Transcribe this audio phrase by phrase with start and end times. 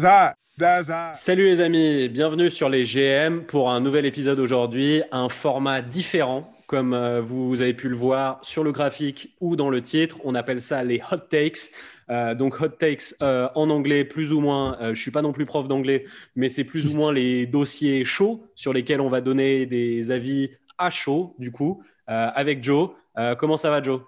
[0.00, 0.34] that's hot.
[0.58, 1.14] That's hot.
[1.14, 6.52] Salut les amis, bienvenue sur les GM pour un nouvel épisode aujourd'hui, un format différent.
[6.66, 10.34] Comme euh, vous avez pu le voir sur le graphique ou dans le titre, on
[10.34, 11.70] appelle ça les hot takes.
[12.10, 14.76] Euh, donc hot takes euh, en anglais, plus ou moins.
[14.80, 16.04] Euh, je suis pas non plus prof d'anglais,
[16.36, 20.50] mais c'est plus ou moins les dossiers chauds sur lesquels on va donner des avis
[20.76, 22.90] à chaud, du coup, avec Joe.
[23.36, 24.00] Comment ça va, Joe?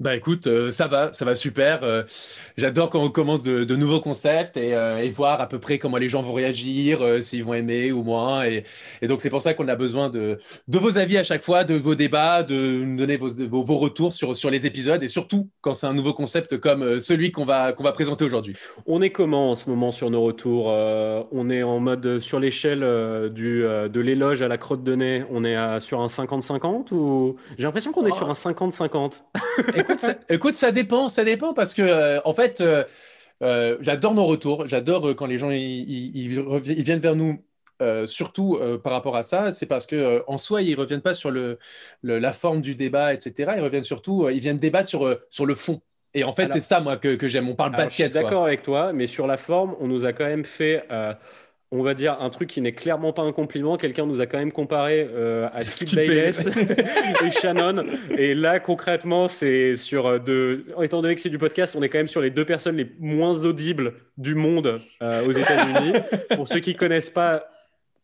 [0.00, 1.82] Bah écoute, euh, ça va, ça va super.
[1.82, 2.04] Euh,
[2.56, 5.78] J'adore quand on commence de, de nouveaux concepts et, euh, et voir à peu près
[5.80, 8.44] comment les gens vont réagir, s'ils vont aimer ou moins.
[8.44, 8.62] Et,
[9.02, 10.38] et donc c'est pour ça qu'on a besoin de,
[10.68, 13.76] de vos avis à chaque fois, de vos débats, de nous donner vos, vos, vos
[13.76, 17.44] retours sur, sur les épisodes et surtout quand c'est un nouveau concept comme celui qu'on
[17.44, 18.54] va, qu'on va présenter aujourd'hui.
[18.86, 22.80] On est comment en ce moment sur nos retours On est en mode sur l'échelle
[23.34, 25.24] du de l'éloge à la crotte de nez.
[25.32, 28.16] On est à- sur un 50-50 ou j'ai l'impression qu'on est Oh.
[28.16, 29.22] sur un 50-50.
[29.88, 32.84] Écoute, ça, écoute, ça dépend, ça dépend parce que euh, en fait, euh,
[33.42, 36.40] euh, j'adore nos retours, j'adore quand les gens ils,
[36.82, 37.44] viennent vers nous.
[37.82, 41.30] euh, surtout par rapport à ça, c'est parce que en soi ils reviennent pas sur
[41.30, 41.58] le,
[42.02, 43.56] le- la forme du débat, etc.
[43.56, 45.80] Ils reviennent surtout, ils viennent débattre sur sur le fond.
[46.14, 47.48] Et en fait, c'est ça moi que, que j'aime.
[47.48, 48.06] On parle Alors, basket.
[48.06, 50.84] je suis d'accord avec toi, mais sur la forme, on nous a quand même fait,
[51.70, 53.76] on va dire, un truc qui n'est clairement pas un compliment.
[53.76, 56.46] Quelqu'un nous a quand même comparé euh, à Skip Bayless
[57.24, 57.84] et Shannon.
[58.16, 60.64] Et là, concrètement, c'est sur euh, de.
[60.82, 62.90] Étant donné que c'est du podcast, on est quand même sur les deux personnes les
[62.98, 65.92] moins audibles du monde euh, aux États-Unis.
[66.36, 67.44] Pour ceux qui connaissent pas,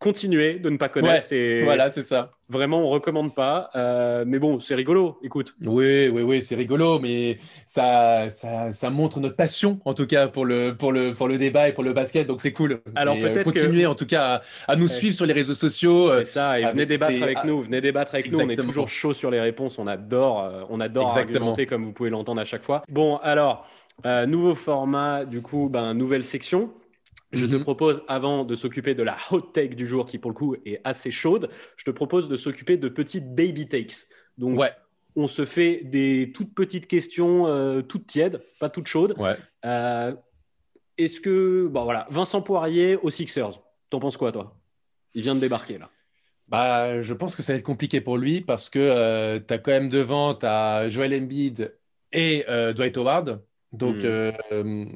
[0.05, 1.27] continuez de ne pas connaître.
[1.33, 2.33] Ouais, Voilà, c'est ça.
[2.51, 3.71] vraiment, on recommande pas.
[3.75, 5.19] Euh, mais bon, c'est rigolo.
[5.23, 5.55] Écoute.
[5.65, 10.29] Oui, oui, oui, c'est rigolo, mais ça, ça, ça montre notre passion, en tout cas,
[10.29, 12.83] pour le, pour le, pour le débat et pour le basket, donc c'est cool.
[12.95, 14.89] Alors, euh, peut-être que- continuez, en tout cas, à, à nous Ouais.
[14.89, 16.11] suivre sur les réseaux sociaux.
[16.11, 18.57] euh, C'est ça, et venez débattre avec ah, nous, venez débattre avec nous, on est
[18.57, 21.37] toujours chaud sur les réponses, on adore, on adore Exactement.
[21.47, 22.83] argumenter comme vous pouvez l'entendre à chaque fois.
[22.91, 23.67] Bon, alors,
[24.05, 26.71] euh, nouveau format, du coup, ben, nouvelle section.
[27.35, 27.63] Je te Mhm.
[27.63, 30.81] propose, avant de s'occuper de la hot take du jour, qui pour le coup est
[30.85, 34.07] assez chaude, je te propose de s'occuper de petites baby takes.
[34.39, 34.73] Donc, Ouais,
[35.17, 39.15] on se fait des toutes petites questions, euh, toutes tièdes, pas toutes chaudes.
[39.19, 39.35] ouais.
[39.65, 40.15] Euh,
[40.97, 44.57] Est-ce que, bon voilà, Vincent Poirier aux Sixers, t'en penses quoi, toi?
[45.15, 45.91] Il vient de débarquer là.
[46.47, 49.73] Bah, je pense que ça va être compliqué pour lui parce que tu as quand
[49.73, 51.75] même devant, tu as Joel Embiid
[52.13, 53.43] et euh, Dwight Howard.
[53.79, 54.03] Donc, Mhm.
[54.05, 54.33] euh,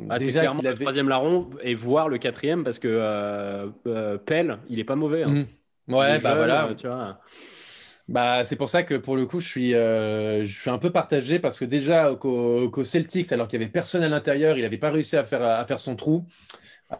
[0.08, 0.84] Ah, c'est déjà clairement qu'il le avait.
[0.84, 5.24] troisième larron et voir le quatrième parce que euh, euh, Pell, il est pas mauvais.
[5.24, 5.46] hein.
[5.88, 6.66] Il Ouais, bah jeune, voilà.
[6.68, 7.18] euh, tu vois.
[8.08, 10.90] Bah, c'est pour ça que pour le coup, je suis, euh, je suis un peu
[10.90, 14.62] partagé parce que déjà qu'au qu'au Celtics, alors qu'il n'y avait personne à l'intérieur, il
[14.62, 16.24] n'avait pas réussi à faire, à faire son trou.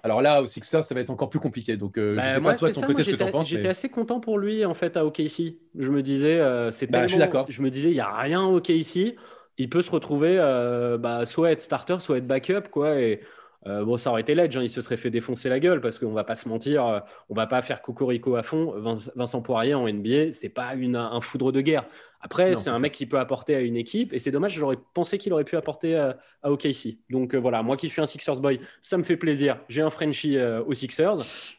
[0.03, 1.79] Alors là, au Sixers, ça va être encore plus compliqué.
[1.79, 3.17] Donc, euh, Bah, je sais moi, pas toi de ton ça, côté moi, ce que
[3.17, 3.49] tu en j'étais- penses.
[3.49, 5.57] J'étais mais- assez content pour lui en fait à OKC.
[5.79, 7.47] Je me disais, euh, c'est Bah, je suis tellement- d'accord.
[7.49, 9.17] Je me disais, il y a rien à OKC.
[9.59, 13.01] Il peut se retrouver euh, bah, soit être starter, soit être backup, quoi.
[13.01, 13.21] Et
[13.67, 14.57] euh, bon, ça aurait été ledge.
[14.57, 17.01] hein, il se serait fait défoncer la gueule parce qu'on va pas se mentir, euh,
[17.29, 18.73] on va pas faire cocorico à fond.
[18.81, 21.87] Vin- Vincent Poirier en NBA, c'est pas un foudre de guerre.
[22.21, 22.81] Après, c'est un clair.
[22.81, 24.53] mec qui peut apporter à une équipe et c'est dommage.
[24.55, 26.99] J'aurais pensé qu'il aurait pu apporter à, à OKC.
[27.11, 29.59] Donc euh, voilà, moi qui suis un Sixers boy, ça me fait plaisir.
[29.69, 31.15] J'ai un Frenchie euh, aux Sixers.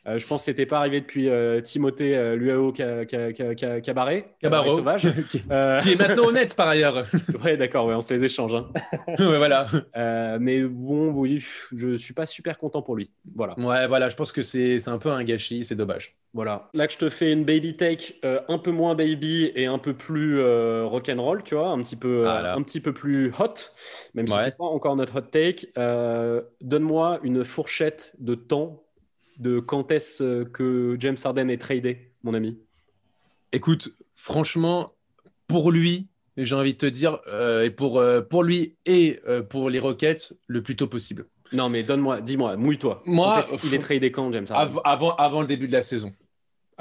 [0.08, 1.30] Euh, je pense que c'était pas arrivé depuis
[1.64, 5.02] Timothée Luao Ca- Ca- Ca- Ca- Cabaret, sauvage.
[5.30, 7.06] qui, qui est maintenant honnête par ailleurs.
[7.44, 8.54] ouais, d'accord, ouais, on se les échange.
[8.54, 8.68] hein.
[9.08, 9.68] ouais, voilà.
[10.40, 13.12] Mais bon, oui, je suis pas super content pour lui.
[13.36, 13.58] Voilà.
[13.60, 16.16] Ouais, voilà, je pense que c'est un peu un gâchis, c'est dommage.
[16.34, 16.70] Voilà.
[16.76, 19.94] Là je te fais une baby take euh, un peu moins baby et un peu
[19.96, 22.54] plus euh, rock'n'roll, tu vois, un petit peu, euh, Voilà.
[22.56, 23.54] un petit peu plus hot,
[24.14, 25.72] même si c'est pas encore notre hot take.
[25.78, 28.84] Euh, Donne-moi une fourchette de temps
[29.40, 32.60] de quand est-ce que James Harden est tradé, mon ami.
[33.52, 34.94] Écoute, franchement,
[35.48, 37.20] pour lui, j'ai envie de te dire,
[37.64, 41.26] et pour, pour lui et pour les Rockets, le plus tôt possible.
[41.54, 43.02] Non, mais donne-moi, dis-moi, mouille-toi.
[43.06, 46.12] Moi, qu'il est tradé quand, James Harden avant, avant le début de la saison.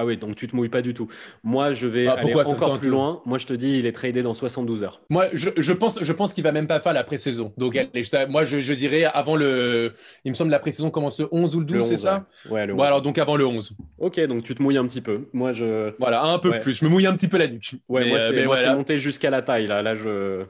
[0.01, 1.09] Ah oui, donc tu te mouilles pas du tout.
[1.43, 3.21] Moi, je vais Ah, aller ça encore plus loin.
[3.27, 5.01] Moi, je te dis, il est tradé dans 72 heures.
[5.11, 7.53] Moi, je, je pense, je pense qu'il va même pas faire la pré-saison.
[7.57, 9.93] Donc, allez, je t'a- moi, je, je dirais avant le.
[10.25, 12.01] Il me semble que la pré-saison commence le 11 ou le 12, Le c'est 11,
[12.01, 12.27] ça?
[12.47, 12.87] Ouais, Ouais, le Bon, 11.
[12.87, 13.73] alors, donc avant le 11.
[13.99, 15.23] Ok, donc tu te mouilles un petit peu.
[15.33, 15.91] Moi, je.
[15.99, 16.61] Voilà, un peu Ouais.
[16.61, 16.75] plus.
[16.79, 17.75] Je me mouille un petit peu la nuque.
[17.89, 18.63] Ouais, Mais, moi, euh, voilà.
[18.63, 19.67] c'est monté jusqu'à la taille.
[19.67, 20.45] Là, là, je.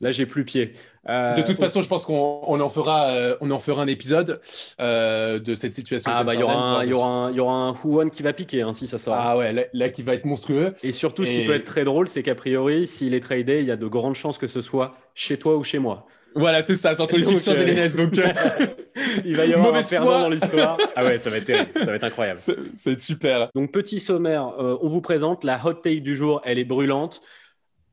[0.00, 0.74] Là, j'ai plus pied.
[1.08, 3.86] Euh, De toute façon, je pense qu'on on en fera, euh, on en fera un
[3.86, 4.40] épisode
[4.80, 6.10] euh, de cette situation.
[6.14, 8.10] Ah, bah, il y aura un, il y aura un, il y aura un Who-One
[8.10, 9.14] qui va piquer hein, si ça sort.
[9.16, 10.74] Ah ouais, là, là, qui va être monstrueux.
[10.82, 13.66] Et surtout, ce qui peut être très drôle, c'est qu'a priori, s'il est tradé, il
[13.66, 16.06] y a de grandes chances que ce soit chez toi ou chez moi.
[16.34, 17.96] Voilà, c'est ça, c'est entre les Sixers et les Nets.
[17.96, 18.12] Donc,
[19.24, 20.78] Il va y avoir un perdant dans l'histoire.
[20.96, 21.70] Ah ouais, ça va être terrible.
[21.74, 22.40] Ça va être incroyable.
[22.40, 23.48] c'est c'est super.
[23.54, 26.40] Donc, petit sommaire, euh, on vous présente la hot take du jour.
[26.44, 27.20] Elle est brûlante.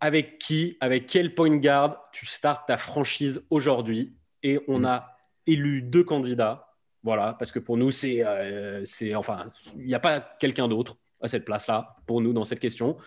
[0.06, 4.86] Avec qui, avec quel point guard tu startes ta franchise aujourd'hui Et on Mm.
[4.86, 5.18] a
[5.48, 6.68] élu deux candidats.
[7.04, 9.48] Voilà, parce que pour nous, c'est, euh, c'est enfin,
[9.78, 12.98] il n'y a pas quelqu'un d'autre à cette place-là pour nous dans cette question.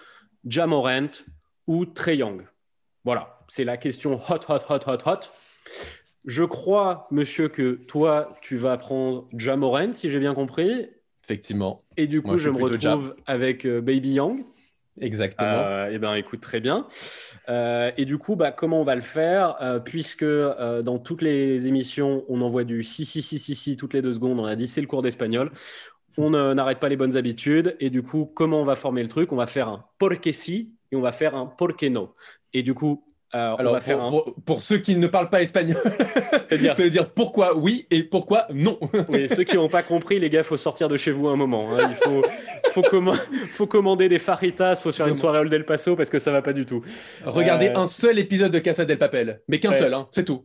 [0.47, 1.09] Jamorant
[1.67, 2.47] ou Trey Young.
[3.05, 5.21] Voilà, c'est la question hot, hot, hot, hot, hot.
[6.25, 10.89] Je crois, monsieur, que toi, tu vas prendre Jamorant, si j'ai bien compris.
[11.25, 11.85] Effectivement.
[11.97, 14.45] Et du coup, Moi, je me retrouve avec euh, Baby Young.
[15.01, 15.87] Exactement.
[15.91, 16.87] eh bien, écoute, très bien.
[17.49, 21.23] Euh, et du coup, bah, comment on va le faire Euh, Puisque euh, dans toutes
[21.23, 24.41] les émissions, on envoie du si, si, si, si, si toutes les deux secondes.
[24.41, 25.53] On a dit c'est le cours d'espagnol.
[26.19, 27.77] On euh, n'arrête pas les bonnes habitudes.
[27.81, 29.33] Et du coup, comment on va former le truc?
[29.33, 32.15] On va faire un porque si et on va faire un porque no.
[32.53, 33.05] Et du coup,
[33.37, 34.11] euh, on Alors, va faire pour, un.
[34.11, 35.77] pour- pour ceux qui ne parlent pas espagnol,
[36.49, 38.79] C'est-à-dire- ça veut dire pourquoi oui et pourquoi non.
[39.09, 41.69] Oui, ceux qui n'ont pas compris, les gars, faut sortir de chez vous un moment.
[41.77, 41.89] hein.
[41.91, 42.23] Il faut,
[42.71, 43.17] faut, comma-
[43.53, 46.33] faut commander des faritas, faut se faire une soirée Old del Paso parce que ça
[46.33, 46.83] va pas du tout.
[47.25, 49.79] Regardez Euh, un seul épisode de Casa del Papel, mais qu'un Ouais.
[49.79, 50.45] seul, hein, c'est tout.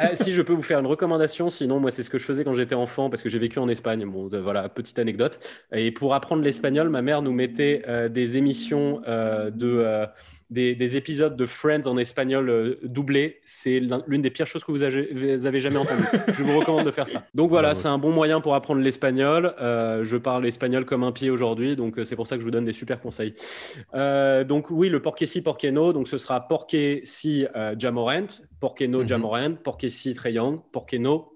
[0.00, 2.44] Ah, si je peux vous faire une recommandation, sinon moi c'est ce que je faisais
[2.44, 4.04] quand j'étais enfant parce que j'ai vécu en Espagne.
[4.06, 5.38] Bon, de- voilà, petite anecdote.
[5.74, 10.06] Et pour apprendre l'espagnol, ma mère nous mettait euh, des émissions euh, de euh,
[10.50, 13.40] des, des épisodes de Friends en espagnol euh, doublés.
[13.44, 16.02] C'est l'un- l'une des pires choses que vous avez, vous avez jamais entendues.
[16.36, 17.24] je vous recommande de faire ça.
[17.34, 19.54] Donc voilà, c'est un bon moyen pour apprendre l'espagnol.
[19.60, 22.44] Euh, je parle espagnol comme un pied aujourd'hui, donc euh, c'est pour ça que je
[22.44, 23.34] vous donne des super conseils.
[23.94, 25.92] Euh, donc oui, le porque si, porque no.
[25.92, 27.46] Donc ce sera porque si
[27.78, 28.26] Jamorant,
[28.60, 29.08] porque no Mhm.
[29.08, 31.32] Jamorant, porque si Trae Young, porque no.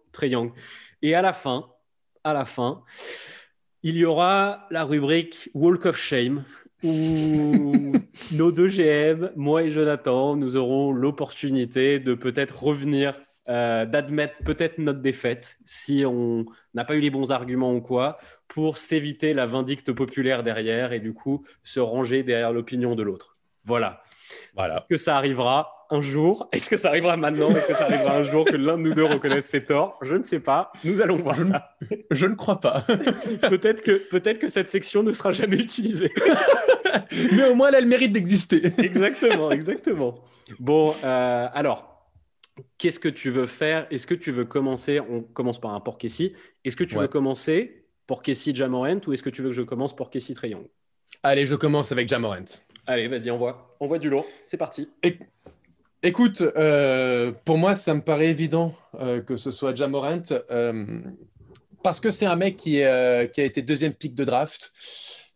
[1.03, 1.67] Et à la fin,
[2.23, 2.83] à la fin,
[3.83, 6.45] il y aura la rubrique Walk of Shame
[6.85, 7.93] où
[8.33, 14.79] nos deux GM, moi et Jonathan, nous aurons l'opportunité de peut-être revenir, euh, d'admettre peut-être
[14.79, 19.47] notre défaite si on n'a pas eu les bons arguments ou quoi, pour s'éviter la
[19.47, 23.37] vindicte populaire derrière et du coup se ranger derrière l'opinion de l'autre.
[23.65, 24.03] Voilà.
[24.55, 24.87] Voilà.
[24.89, 28.25] Que ça arrivera un jour Est-ce que ça arrivera maintenant Est-ce que ça arrivera un
[28.25, 29.99] jour que l'un de nous deux reconnaisse ses torts?
[30.03, 30.73] Je ne sais pas.
[30.85, 31.71] Nous allons voir Je- ça.
[32.11, 32.81] Je ne crois pas.
[33.49, 36.13] Peut-être que, peut-être que cette section ne sera jamais utilisée.
[37.33, 38.63] mais au moins, elle a le mérite d'exister.
[38.79, 40.15] exactement, exactement.
[40.59, 42.09] Bon, euh, alors,
[42.79, 43.87] qu'est-ce que tu veux faire?
[43.91, 45.01] Est-ce que tu veux commencer?
[45.01, 46.35] On commence par un Porkessi.
[46.65, 47.03] Est-ce que tu Ouais.
[47.03, 50.67] veux commencer Porkessi Jamorant ou est-ce que tu veux que je commence Porkessi Trayong
[51.23, 52.45] Allez, je commence avec Jamorant.
[52.87, 53.75] Allez, vas-y, envoie.
[53.81, 54.27] Envoie du lourd.
[54.47, 54.89] C'est parti.
[56.07, 60.21] Écoute, euh, pour moi, ça me paraît évident euh, que ce soit Jamorant
[60.51, 60.85] euh,
[61.83, 64.71] parce que c'est un mec euh, qui a été deuxième pick de draft,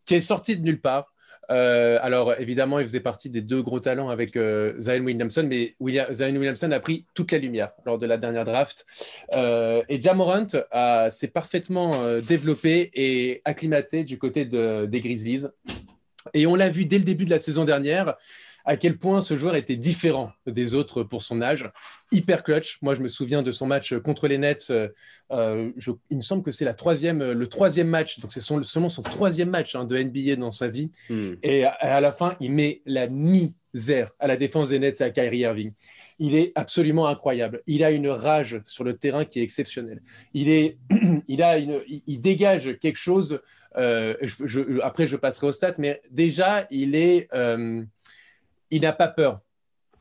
[0.05, 1.15] qui est sorti de nulle part.
[1.49, 6.37] Alors, évidemment, il faisait partie des deux gros talents avec Zion Williamson, mais William, Zion
[6.37, 8.85] Williamson a pris toute la lumière lors de la dernière draft.
[9.35, 10.49] Et Jamorant
[11.09, 15.47] s'est parfaitement développé et acclimaté du côté de- des Grizzlies.
[16.35, 18.15] Et on l'a vu dès le début de la saison dernière
[18.69, 21.71] à quel point ce joueur était différent des autres pour son âge.
[22.13, 22.79] Hyper clutch.
[22.83, 24.67] Moi, je me souviens de son match contre les Nets.
[24.71, 24.89] euh,
[25.33, 28.21] euh, je- il me semble que c'est la troisième, le troisième match.
[28.21, 30.91] Donc, c'est son- seulement son troisième match hein, de NBA dans sa vie.
[31.09, 31.35] Hmm.
[31.43, 35.05] Et à, à la fin, il met la misère à la défense des Nets et
[35.05, 35.73] à Kyrie Irving.
[36.19, 37.63] Il est absolument incroyable.
[37.67, 40.03] Il a une rage sur le terrain qui est exceptionnelle.
[40.35, 40.77] Il, est,
[41.29, 43.41] il, a une, il, dégage quelque chose.
[43.77, 47.83] euh, je- je- après, je passerai au stats, mais déjà, il est, euh,
[48.71, 49.41] il n'a pas peur.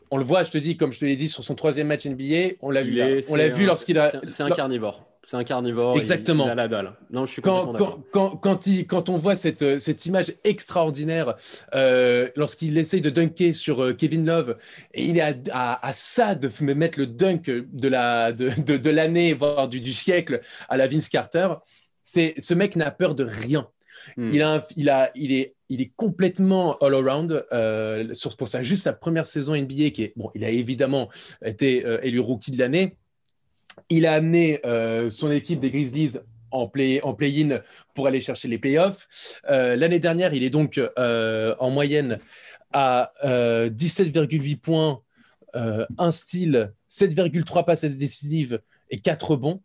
[0.09, 2.05] On le voit, je te dis, comme je te l'ai dit, sur son troisième match
[2.05, 4.09] NBA, on l'a vu, est- on l'a vu lorsqu'il a.
[4.29, 5.05] c'est- un carnivore.
[5.29, 5.97] C'est un carnivore.
[5.97, 6.45] Exactement.
[6.45, 6.93] Il, a la dalle.
[7.09, 10.33] Non, je suis quand, quand, quand, quand, il- quand on voit cette, euh, cette image
[10.45, 11.35] extraordinaire
[11.75, 14.55] euh, lorsqu'il essaye de dunker sur euh, Kevin Love,
[14.93, 18.77] et il est à, à- à ça de mettre le dunk de la de, de,
[18.77, 21.49] de l'année, voire du, du siècle à la Vince Carter,
[22.05, 23.67] c'est ce mec n'a peur de rien.
[24.15, 24.29] Hmm.
[24.31, 27.45] Il, a il, a, il, est, il est complètement all-around.
[27.51, 31.09] Euh, sur, pour ça, juste sa première saison NBA, qui est, bon, il a évidemment
[31.43, 32.97] été euh, élu rookie de l'année.
[33.89, 36.13] Il a amené euh, son équipe des Grizzlies
[36.51, 37.61] en play- en play-in
[37.93, 39.39] pour aller chercher les playoffs.
[39.47, 42.19] L'année dernière, il est donc en moyenne
[42.71, 45.01] à euh, 17,8 points,
[45.53, 49.61] un style, 7,3 passes décisives et 4 rebonds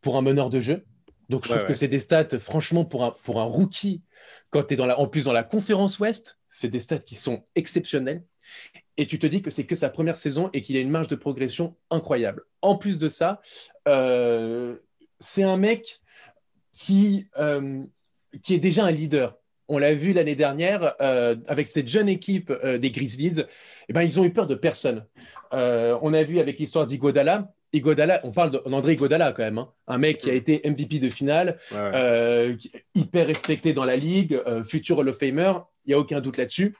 [0.00, 0.84] pour un meneur de jeu.
[1.28, 4.02] Donc je Ouais, trouve que c'est des stats, franchement, pour un, pour un rookie,
[4.50, 7.14] quand tu es dans la, en plus dans la conférence Ouest, c'est des stats qui
[7.14, 8.24] sont exceptionnels.
[8.96, 11.08] Et tu te dis que c'est que sa première saison et qu'il a une marge
[11.08, 12.42] de progression incroyable.
[12.62, 13.40] En plus de ça,
[13.86, 14.76] euh,
[15.18, 16.00] c'est un mec
[16.72, 17.82] qui, euh,
[18.42, 19.38] qui est déjà un leader.
[19.68, 23.42] On l'a vu l'année dernière euh, avec cette jeune équipe des Grizzlies.
[23.88, 25.06] Eh ben, ils ont eu peur de personne.
[25.52, 27.52] On a vu avec l'histoire d'Igodala.
[27.72, 29.68] Igodala, on parle d'André Igodala quand même, hein.
[29.86, 32.56] un mec qui a été MVP de finale, Ouais, euh,
[32.94, 35.52] hyper respecté dans la ligue, euh, futur Hall of Famer,
[35.84, 36.74] il n'y a aucun doute là-dessus.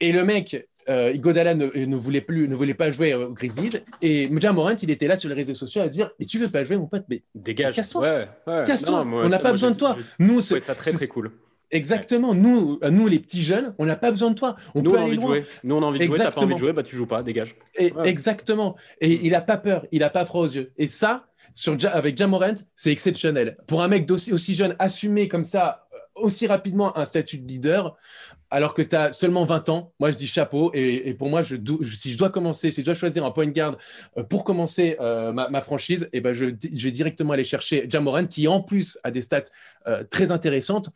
[0.00, 3.76] Et le mec, euh, Igodala ne, ne, voulait plus, ne voulait pas jouer aux Grizzlies.
[4.02, 6.64] Et Jamorant, il était là sur les réseaux sociaux à dire Mais tu veux pas
[6.64, 7.76] jouer, mon pote Mais dégage.
[7.76, 8.02] Casse-toi.
[8.02, 8.64] Ouais, ouais.
[8.66, 9.00] Casse-toi.
[9.06, 9.96] On n'a pas moi, besoin de toi.
[10.18, 11.32] Nous, c'est- ça très très cool.
[11.70, 12.34] Exactement.
[12.34, 14.56] Nous, euh, nous, les petits jeunes, on n'a pas besoin de toi.
[14.74, 15.34] On Nous peut on a aller envie de loin.
[15.36, 15.44] jouer.
[15.64, 16.18] Nous on a envie de jouer.
[16.18, 16.54] T'as pas envie Exactement.
[16.54, 17.22] de jouer, bah tu joues pas.
[17.22, 17.56] Dégage.
[17.76, 18.08] Et- Ouais.
[18.08, 18.76] Exactement.
[19.00, 20.72] Et il n'a pas peur, il n'a pas froid aux yeux.
[20.78, 23.56] Et ça, sur, Ja- avec Jamorant, c'est exceptionnel.
[23.66, 27.46] Pour un mec d'aussi aussi jeune, assumer comme ça, euh, aussi rapidement un statut de
[27.48, 27.96] leader,
[28.54, 30.70] alors que tu as seulement 20 ans, moi je dis chapeau.
[30.74, 33.76] Et, pour moi, si je dois commencer, si je dois choisir un point guard
[34.16, 38.46] euh, pour commencer euh, ma, franchise, et ben je, vais directement aller chercher Jamorant, qui
[38.46, 39.42] en plus a des stats
[39.88, 40.90] euh, très intéressantes.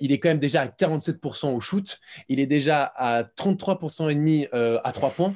[0.00, 1.98] Il est quand même déjà à 47% au shoot.
[2.28, 5.34] Il est déjà à 33% et demi à 3 points.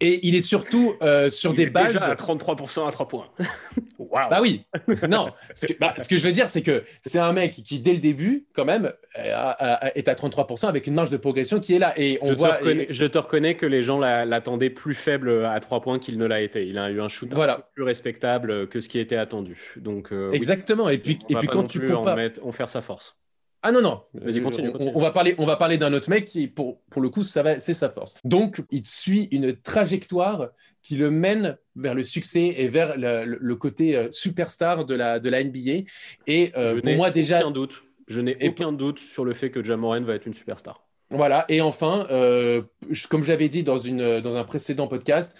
[0.00, 1.92] Et il est surtout euh, sur Il des est bases.
[1.94, 3.28] Déjà à 33% à 3 points.
[3.98, 4.30] Waouh.
[4.30, 4.64] Bah oui,
[5.08, 5.30] non.
[5.54, 7.92] Ce que, bah, ce que je veux dire, c'est que c'est un mec qui, dès
[7.92, 11.78] le début, quand même, euh, est à 33% avec une marge de progression qui est
[11.78, 11.92] là.
[11.96, 12.50] Et on je, voit.
[12.56, 15.98] te reconnais, je te reconnais que les gens la- l'attendaient plus faible à 3 points
[15.98, 16.66] qu'il ne l'a été.
[16.66, 17.56] Il a eu un shoot un Voilà.
[17.56, 19.74] peu plus respectable que ce qui était attendu.
[19.76, 20.88] Donc, euh, oui, Exactement.
[20.88, 22.16] Et puis, et puis pas quand tu plus en, compares.
[22.16, 23.16] mettre- en faire sa force.
[23.66, 24.02] Ah non, non.
[24.12, 24.92] Vas-y, continue, On- continue.
[24.94, 27.42] On, va parler, on va parler d'un autre mec qui, pour, pour le coup, ça
[27.42, 28.14] va, c'est sa force.
[28.22, 30.50] Donc, il suit une trajectoire
[30.82, 35.30] qui le mène vers le succès et vers le, côté euh, superstar de la, de
[35.30, 35.88] la NBA.
[36.26, 37.82] Et euh, pour moi, déjà, aucun doute.
[38.06, 40.84] Je n'ai aucun doute sur le fait que Jamoran va être une superstar.
[41.08, 42.60] Voilà, et enfin, euh,
[43.08, 45.38] comme je l'avais dit dans, une, dans un précédent podcast,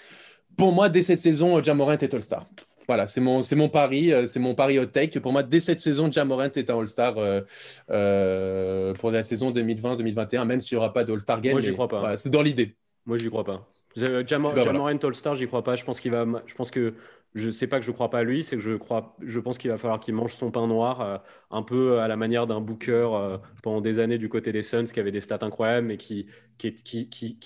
[0.56, 2.46] pour moi, dès cette saison, Jamorant est All-Star.
[2.86, 5.18] Voilà, c'est mon, c'est mon pari, euh, c'est mon pari hot take.
[5.20, 7.40] Pour moi, dès cette saison, Jamorant est un All-Star euh,
[7.90, 11.52] euh, pour la saison 2020-2021, même s'il n'y aura pas de All-Star Game.
[11.52, 12.00] Moi, j'y crois pas.
[12.00, 12.76] voilà, c'est dans l'idée.
[13.06, 13.66] Moi, j'y crois pas.
[13.98, 14.62] Euh, Jamo- Ben voilà.
[14.64, 15.76] Jamorant All-Star, j'y crois pas.
[15.76, 16.24] Je pense qu'il va.
[16.46, 16.94] Je pense que
[17.34, 19.16] je sais pas que je crois pas à lui, c'est que je crois.
[19.20, 21.18] Je pense qu'il va falloir qu'il mange son pain noir, euh,
[21.50, 24.84] un peu à la manière d'un Booker euh, pendant des années du côté des Suns,
[24.84, 26.26] qui avait des stats incroyables, mais qui
[26.58, 27.38] qui qui qui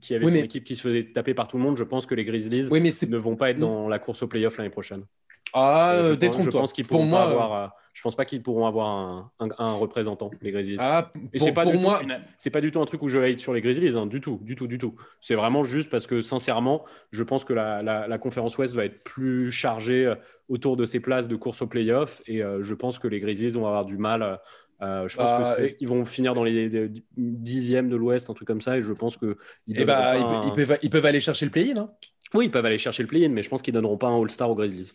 [0.00, 1.76] qui, avait Oui, son mais- équipe qui se faisait taper par tout le monde.
[1.76, 4.28] Je pense que les Grizzlies Oui, mais ne vont pas être dans la course au
[4.28, 5.04] playoff l'année prochaine.
[5.52, 6.66] Ah, Euh, je euh, pense- détrompe-toi.
[6.68, 7.74] qu'ils Pour moi, pas avoir.
[7.94, 10.76] Je pense pas qu'ils pourront avoir un, un- un représentant, les Grizzlies.
[10.78, 12.02] ah, Et pour, c'est pas, pour du tout moi,
[12.38, 14.40] c'est pas du tout un truc où je hate sur les Grizzlies, hein, du tout,
[14.42, 14.94] du tout, du tout.
[15.20, 18.84] C'est vraiment juste parce que sincèrement, je pense que la, la- la conférence Ouest va
[18.84, 20.14] être plus chargée euh,
[20.48, 23.48] autour de ces places de course au playoff et euh, je pense que les Grizzlies
[23.50, 24.40] vont avoir du mal.
[24.82, 28.60] euh, je pense qu'ils vont finir dans les, les dixièmes de l'Ouest, un truc comme
[28.60, 29.36] ça, et je pense que
[29.66, 31.76] ils eh ils, un- ils peuvent, ils peuvent aller chercher le play-in.
[31.76, 31.90] hein.
[32.34, 34.50] Oui, ils peuvent aller chercher le play-in, mais je pense qu'ils donneront pas un All-Star
[34.50, 34.90] aux Grizzlies.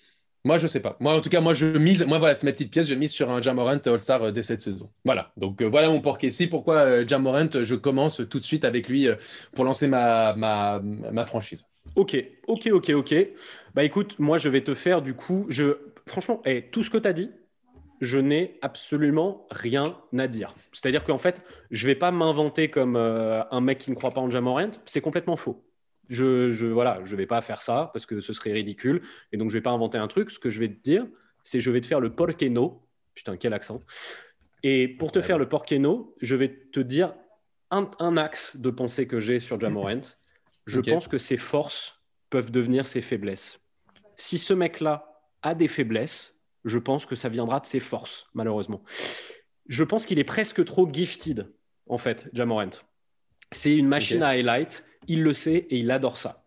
[0.46, 0.96] Moi, je sais pas.
[1.00, 2.06] Moi, en tout cas, moi, je mise.
[2.06, 2.88] Moi, voilà, c'est ma petite pièce.
[2.88, 4.90] Je mise sur un Jamorant All-Star euh, dès cette saison.
[5.04, 5.32] Voilà.
[5.38, 6.48] Donc, euh, voilà mon porc ici.
[6.48, 9.16] Pourquoi euh, Jamorant Je commence tout de suite avec lui euh,
[9.54, 11.66] pour lancer ma, ma, ma franchise.
[11.96, 12.16] Ok,
[12.48, 13.16] ok, ok, ok.
[13.74, 15.78] Bah écoute, moi je vais te faire du coup, je
[16.08, 17.32] franchement, eh, tout ce que tu as dit,
[18.02, 19.84] je n'ai absolument rien
[20.18, 20.56] à dire.
[20.72, 21.42] C'est-à-dire qu'en fait,
[21.72, 25.02] je vais pas m'inventer comme euh, un mec qui ne croit pas en Jamorant, c'est
[25.02, 25.64] complètement faux.
[26.10, 29.02] Je, je voilà, je vais pas faire ça parce que ce serait ridicule
[29.32, 30.32] et donc je vais pas inventer un truc.
[30.32, 31.06] Ce que je vais te dire,
[31.44, 32.86] c'est je vais te faire le porqueno.
[33.14, 33.82] Putain, quel accent.
[34.64, 35.26] Et pour te Ouais.
[35.26, 37.14] faire le porqueno, je vais te dire
[37.72, 40.02] un, un axe de pensée que j'ai sur Jamorant.
[40.66, 43.60] Je pense que ses forces peuvent devenir ses faiblesses.
[44.18, 48.84] Si ce mec-là a des faiblesses, je pense que ça viendra de ses forces, malheureusement.
[49.68, 51.52] Je pense qu'il est presque trop gifted,
[51.88, 52.70] en fait, Jamorant.
[53.52, 56.44] C'est une machine à highlight, il le sait et il adore ça.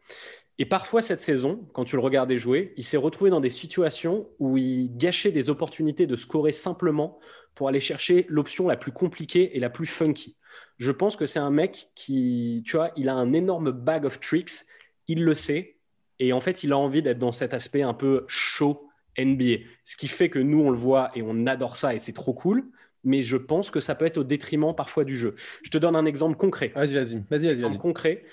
[0.59, 4.29] Et parfois, cette saison, quand tu le regardais jouer, il s'est retrouvé dans des situations
[4.39, 7.19] où il gâchait des opportunités de scorer simplement
[7.55, 10.37] pour aller chercher l'option la plus compliquée et la plus funky.
[10.79, 14.21] Je pense que c'est un mec qui, tu vois, il a un énorme bag of
[14.21, 14.65] tricks,
[15.09, 15.79] il le sait,
[16.19, 19.65] et en fait, il a envie d'être dans cet aspect un peu chaud NBA.
[19.85, 22.35] Ce qui fait que nous, on le voit et on adore ça et c'est trop
[22.35, 22.71] cool,
[23.05, 25.35] mais je pense que ça peut être au détriment parfois du jeu.
[25.63, 26.73] Je te donne un exemple concret.
[26.75, 27.79] Vas-y, vas-y, vas-y, vas-y, En vas-y.
[27.79, 28.25] concret,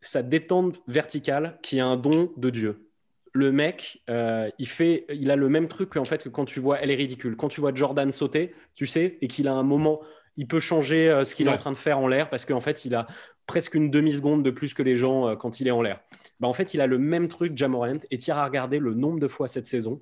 [0.00, 2.88] sa détente verticale qui est un don de Dieu.
[3.32, 6.58] Le mec, euh, il fait, il a le même truc qu'en fait que quand tu
[6.60, 7.36] vois, elle est ridicule.
[7.36, 10.00] Quand tu vois Jordan sauter, tu sais, et qu'il a un moment,
[10.38, 12.60] il peut changer euh, ce qu'il est en train de faire en l'air parce qu'en
[12.60, 13.06] fait, il a
[13.46, 16.00] presque une demi seconde de plus que les gens euh, quand il est en l'air.
[16.40, 19.20] Bah, en fait, il a le même truc Jamorant et tu iras regarder le nombre
[19.20, 20.00] de fois cette saison.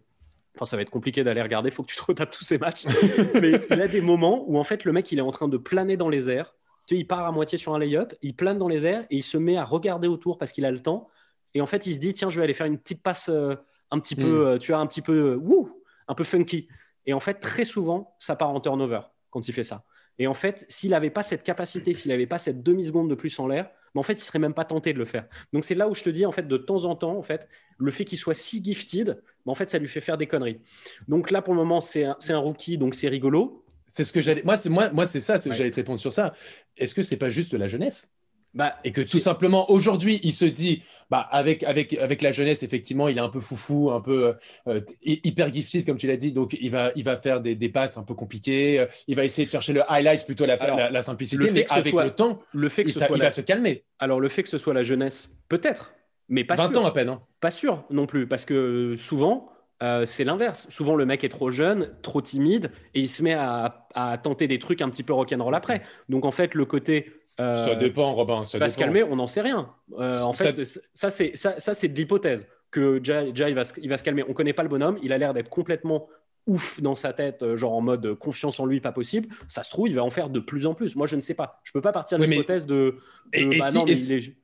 [0.55, 2.59] Enfin, ça va être compliqué d'aller regarder, il faut que tu te retapes tous ces
[2.59, 2.85] matchs.
[3.41, 5.57] Mais il a des moments où en fait le mec il est en train de
[5.57, 6.55] planer dans les airs.
[6.87, 9.17] Tu sais, il part à moitié sur un lay-up, il plane dans les airs et
[9.17, 11.09] il se met à regarder autour parce qu'il a le temps.
[11.55, 13.55] Et en fait, il se dit tiens, je vais aller faire une petite passe euh,
[13.91, 14.47] un petit peu, Mm.
[14.47, 16.69] euh, tu vois, un petit peu, euh, wouh, un peu funky.
[17.07, 19.85] Et en fait, très souvent, ça part en turnover quand il fait ça.
[20.19, 23.39] Et en fait, s'il n'avait pas cette capacité, s'il n'avait pas cette demi-seconde de plus
[23.39, 25.27] en l'air, mais en fait, il serait même pas tenté de le faire.
[25.53, 27.49] Donc c'est là où je te dis, en fait, de temps en temps, en fait,
[27.79, 30.61] le fait qu'il soit si gifted, bah, en fait, ça lui fait faire des conneries.
[31.09, 33.65] Donc là, pour le moment, c'est un, rookie, donc c'est rigolo.
[33.89, 34.43] C'est ce que j'allais.
[34.43, 35.35] Moi, c'est moi, moi, c'est ça.
[35.35, 35.55] Ouais.
[35.55, 36.35] J'allais te répondre sur ça.
[36.77, 38.11] Est-ce que c'est pas juste de la jeunesse?
[38.55, 42.63] Bah, et que tout simplement, aujourd'hui, il se dit, bah, avec, avec, avec la jeunesse,
[42.63, 44.35] effectivement, il est un peu foufou, un peu
[44.69, 46.31] euh, hyper gifted, comme tu l'as dit.
[46.31, 48.79] Donc, il va, il va faire des, des, passes un peu compliquées.
[48.79, 50.57] Euh, il va essayer de chercher le highlight plutôt la,
[50.89, 51.51] la, simplicité.
[51.51, 53.83] mais avec le temps, le fait que il, il va se calmer.
[53.99, 55.93] Alors, le fait que ce soit la jeunesse, peut-être,
[56.29, 57.09] mais pas 20 ans à peine.
[57.09, 57.23] Hein.
[57.41, 59.51] Pas sûr non plus, parce que souvent,
[59.83, 60.69] euh, c'est l'inverse.
[60.71, 64.47] Souvent, le mec est trop jeune, trop timide, et il se met à, à tenter
[64.47, 65.83] des trucs un petit peu rock'n'roll après.
[66.09, 67.11] Donc, en fait, le côté
[67.41, 68.45] euh, ça dépend, Robin.
[68.45, 69.71] Ça va se calmer, on n'en sait rien.
[69.99, 70.65] Euh, en fait,
[70.95, 74.25] ça, c'est ça, c'est de l'hypothèse que Jay, il, va, il va se calmer.
[74.29, 74.99] On connaît pas le bonhomme.
[75.03, 76.09] Il a l'air d'être complètement
[76.47, 79.29] ouf dans sa tête, euh, genre en mode confiance en lui, pas possible.
[79.49, 80.95] Ça se trouve, il va en faire de plus en plus.
[80.95, 81.61] Moi, je ne sais pas.
[81.65, 82.99] Je peux pas partir de l'hypothèse de.
[83.33, 84.37] Et, bah si,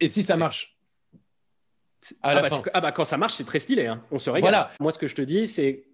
[0.00, 0.76] et, si, ça marche?
[2.22, 3.86] Ah, bah, ah, bah, quand ça marche, c'est très stylé.
[3.86, 4.02] Hein.
[4.10, 4.50] On se régale.
[4.50, 4.70] Voilà.
[4.80, 5.84] Moi, ce que je te dis, c'est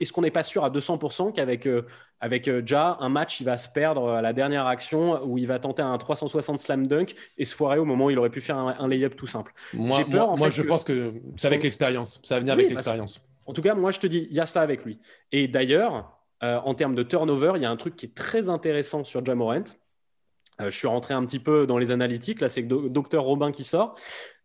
[0.00, 1.82] est-ce qu'on n'est pas sûr à 200% qu'avec euh,
[2.20, 5.46] avec euh, Ja, un match, il va se perdre à la dernière action où il
[5.46, 8.40] va tenter un 360 slam dunk et se foirer au moment où il aurait pu
[8.40, 9.52] faire un, layup tout simple?
[9.72, 10.04] Moi,
[10.36, 12.20] moi, je pense que c'est avec l'expérience.
[12.22, 13.24] Ça va venir avec l'expérience.
[13.46, 14.98] En tout cas, moi, je te dis, il y a ça avec lui.
[15.32, 18.48] Et d'ailleurs, euh, en termes de turnover, il y a un truc qui est très
[18.48, 19.64] intéressant sur Ja Morant.
[20.60, 22.42] je suis rentré un petit peu dans les analytiques.
[22.42, 23.96] Là, c'est Docteur Robin qui sort.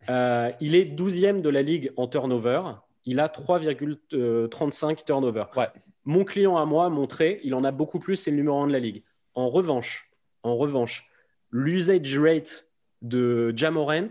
[0.07, 2.61] il est 12e de la ligue en turnover
[3.05, 5.45] il a 3,35 turnover.
[5.55, 5.67] Ouais.
[6.05, 8.71] Mon client à moi montré, il en a beaucoup plus, c'est le numéro 1 de
[8.73, 9.03] la ligue.
[9.33, 10.09] En revanche,
[10.43, 11.09] en revanche,
[11.51, 12.67] l'usage rate
[13.01, 14.07] de Jamorant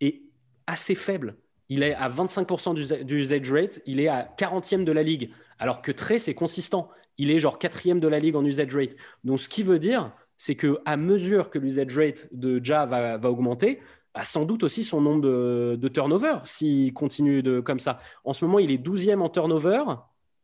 [0.00, 0.22] est
[0.66, 1.36] assez faible.
[1.68, 5.30] Il est à 25% d'usage rate, il est à 40e de la ligue.
[5.58, 6.88] Alors que Trey, c'est consistant.
[7.18, 8.96] Il est genre 4e de la ligue en usage rate.
[9.24, 13.18] Donc, ce qui veut dire, c'est que à mesure que l'usage rate de Ja va,
[13.18, 13.80] va augmenter,
[14.22, 17.98] sans doute aussi son nombre de, turnover s'il continue de, comme ça.
[18.24, 19.82] En ce moment, il est 12e en turnover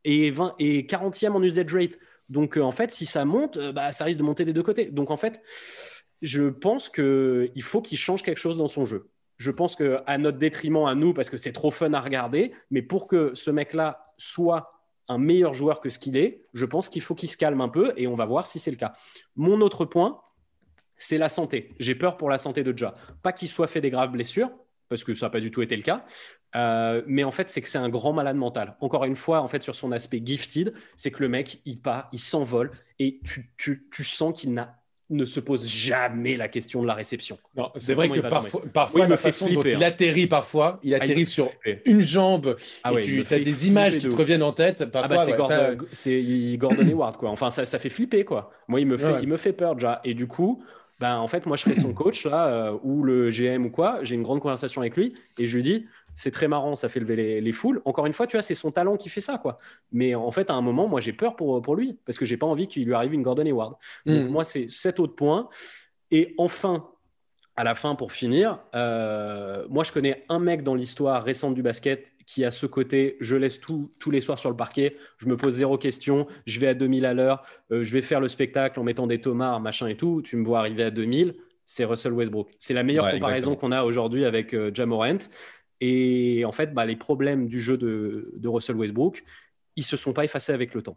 [0.05, 1.99] et, 20, et 40e en usage rate.
[2.29, 4.63] Donc, euh, en fait, si ça monte, euh, bah, ça risque de monter des deux
[4.63, 4.87] côtés.
[4.87, 5.43] Donc, en fait,
[6.23, 9.11] je pense qu'il faut qu'il change quelque chose dans son jeu.
[9.37, 12.83] Je pense qu'à notre détriment, à nous, parce que c'est trop fun à regarder, mais
[12.83, 14.71] pour que ce mec-là soit
[15.09, 17.69] un meilleur joueur que ce qu'il est, je pense qu'il faut qu'il se calme un
[17.69, 18.95] peu et on va voir si c'est le cas.
[19.37, 20.21] Mon autre point,
[20.97, 21.71] c'est la santé.
[21.79, 22.95] J'ai peur pour la santé de Ja.
[23.23, 24.51] Pas qu'il soit fait des graves blessures,
[24.89, 26.05] parce que ça n'a pas du tout été le cas.
[26.57, 28.77] Euh, mais en fait, c'est que c'est un grand malade mental.
[28.81, 32.09] Encore une fois, en fait, sur son aspect gifted, c'est que le mec, il part,
[32.13, 34.79] il s'envole, et tu, tu, sens qu'il n'a
[35.11, 37.39] ne se pose jamais la question de la réception.
[37.57, 39.83] Non, c'est vrai que parfois, parfois la façon dont il hein.
[39.83, 41.51] atterrit parfois, il ah, atterrit sur
[41.85, 44.83] une jambe ah et tu as des images qui te reviennent en tête.
[44.95, 45.27] Ah bah,
[45.93, 47.29] c'est Gordon, Hayward quoi.
[47.29, 48.51] Enfin ça, ça fait flipper quoi.
[48.67, 50.65] Moi il me fait, il me fait peur déjà et du coup
[51.05, 53.99] ben, en fait, moi, je serais son coach, là, euh, ou le GM ou quoi.
[54.01, 56.99] J'ai une grande conversation avec lui et je lui dis c'est très marrant, ça fait
[56.99, 57.83] lever les, foules.
[57.85, 59.59] Encore une fois, tu vois, c'est son talent qui fait ça, quoi.
[59.93, 62.39] Mais en fait, à un moment, moi, j'ai peur pour, pour lui parce que j'ai
[62.39, 63.75] pas envie qu'il lui arrive une Gordon Hayward.
[64.07, 64.29] Donc, mm.
[64.29, 65.51] moi, c'est cet autre point.
[66.11, 66.89] Et enfin,
[67.55, 71.63] à la fin, pour finir, euh, moi, je connais un mec dans l'histoire récente du
[71.63, 75.27] basket qui a ce côté, je laisse tout tous les soirs sur le parquet, je
[75.27, 78.29] me pose zéro question, je vais à 2000 à l'heure, euh, je vais faire le
[78.29, 81.35] spectacle en mettant des tomates, machin et tout, tu me vois arriver à 2000,
[81.67, 82.51] c'est Russell Westbrook.
[82.59, 85.19] C'est la meilleure comparaison qu'on a aujourd'hui avec euh, Jamorant.
[85.81, 89.25] Et en fait, bah, les problèmes du jeu de, de Russell Westbrook,
[89.77, 90.97] ils se sont pas effacés avec le temps.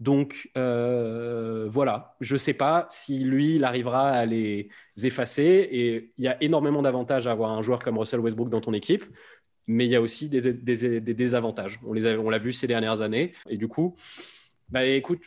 [0.00, 4.68] Donc euh, voilà, je ne sais pas si lui, il arrivera à les
[5.02, 5.68] effacer.
[5.70, 8.72] Et il y a énormément d'avantages à avoir un joueur comme Russell Westbrook dans ton
[8.72, 9.04] équipe
[9.68, 10.40] mais il y a aussi des,
[11.00, 11.78] désavantages.
[11.84, 13.34] On l'a vu ces dernières années.
[13.48, 13.94] Et du coup,
[14.70, 15.20] bah, écoute,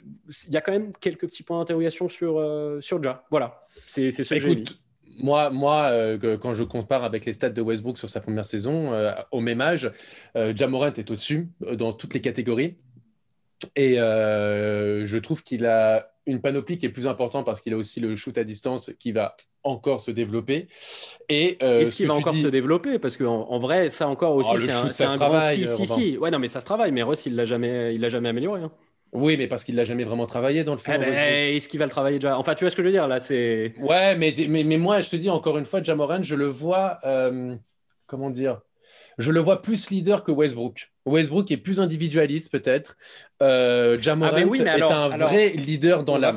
[0.47, 3.23] il y a quand même quelques petits points d'interrogation sur, euh, sur Ja.
[3.29, 4.63] Voilà, c'est ce que j'ai
[5.17, 8.93] moi, moi euh, quand je compare avec les stats de Westbrook sur sa première saison,
[8.93, 9.91] euh, au même âge,
[10.35, 12.77] Jamorant est au-dessus dans toutes les catégories.
[13.75, 17.99] Et je trouve qu'il a une panoplie qui est plus importante parce qu'il a aussi
[17.99, 20.67] le shoot à distance qui va encore se développer.
[21.29, 24.49] Et euh, est-ce qu'il va encore se développer Parce qu'en en, vrai, ça encore aussi,
[24.53, 26.17] oh, c'est un, un grand si, si, si.
[26.17, 26.91] Ouais, non, mais ça se travaille.
[26.91, 28.61] Mais Ross, il l'a jamais, il l'a jamais amélioré.
[28.61, 28.71] Hein.
[29.13, 30.93] Oui, mais parce qu'il l'a jamais vraiment travaillé dans le fond.
[30.95, 32.37] Eh ben, est-ce qu'il va le travailler déjà?
[32.37, 33.73] Enfin, tu vois ce que je veux dire là C'est.
[33.79, 36.99] Ouais, mais, mais, mais moi, je te dis encore une fois, Jamoran, je le vois.
[37.03, 37.55] Euh,
[38.07, 38.61] comment dire
[39.17, 40.91] je le vois plus leader que Westbrook.
[41.05, 42.95] Westbrook est plus individualiste peut-être.
[43.41, 46.29] Euh, Jamorant ah, est un vrai leader dans la.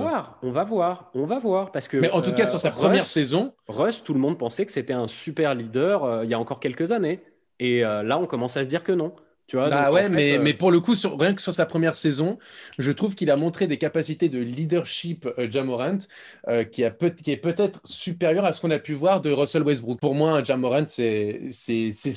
[0.43, 1.97] On va voir, on va voir parce que.
[1.97, 4.73] Mais en tout cas sur sa euh, première saison, Russ, tout le monde pensait que
[4.73, 7.23] c'était un super leader euh, il y a encore quelques années,
[7.59, 9.15] et euh, là on commence à se dire que non.
[9.47, 11.67] Tu vois, bah ouais, mais, euh, mais pour le coup, sur, rien que sur sa
[11.67, 12.39] première saison,
[12.79, 15.99] je trouve qu'il a montré des capacités de leadership euh, Jamorant
[16.49, 19.31] euh, qui, a peut, qui est peut-être supérieur à ce qu'on a pu voir de
[19.31, 20.01] Russell Westbrook.
[20.01, 21.51] Pour moi, Jamorant, c'est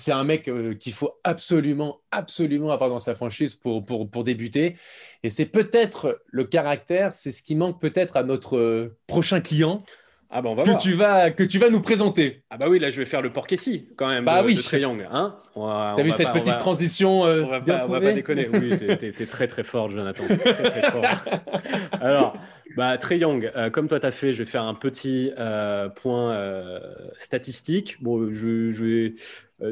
[0.08, 4.78] un mec qu'il faut absolument, absolument avoir dans sa franchise pour, pour, pour débuter.
[5.24, 9.84] Et c'est peut-être le caractère, c'est ce qui manque peut-être à notre prochain client.
[10.30, 10.82] Ah bah on va que voir.
[10.82, 12.42] tu vas que tu vas nous présenter.
[12.50, 14.26] Ah bah oui, là je vais faire le porc-essi quand même.
[14.26, 14.56] Bah de, oui.
[14.56, 17.78] de Young, hein T'as vu cette pas- on petite va- transition euh, On va, bien
[17.78, 18.50] pas, on va pas déconner.
[18.52, 20.24] Oui, t'es très très fort, Jonathan.
[20.26, 21.04] Très, très fort.
[22.02, 22.36] Alors,
[22.75, 26.34] bah, Trey Young, euh, comme toi t'as fait, je vais faire un petit euh, point
[26.34, 26.80] euh,
[27.17, 27.97] statistique.
[28.01, 29.15] Bon, je, je vais,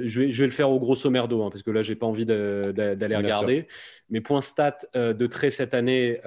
[0.05, 2.05] je, vais, je vais le faire au grosso merdo, hein, parce que là, j'ai pas
[2.05, 3.67] envie d'aller regarder.
[4.09, 6.21] Mes points stats de Trey cette année,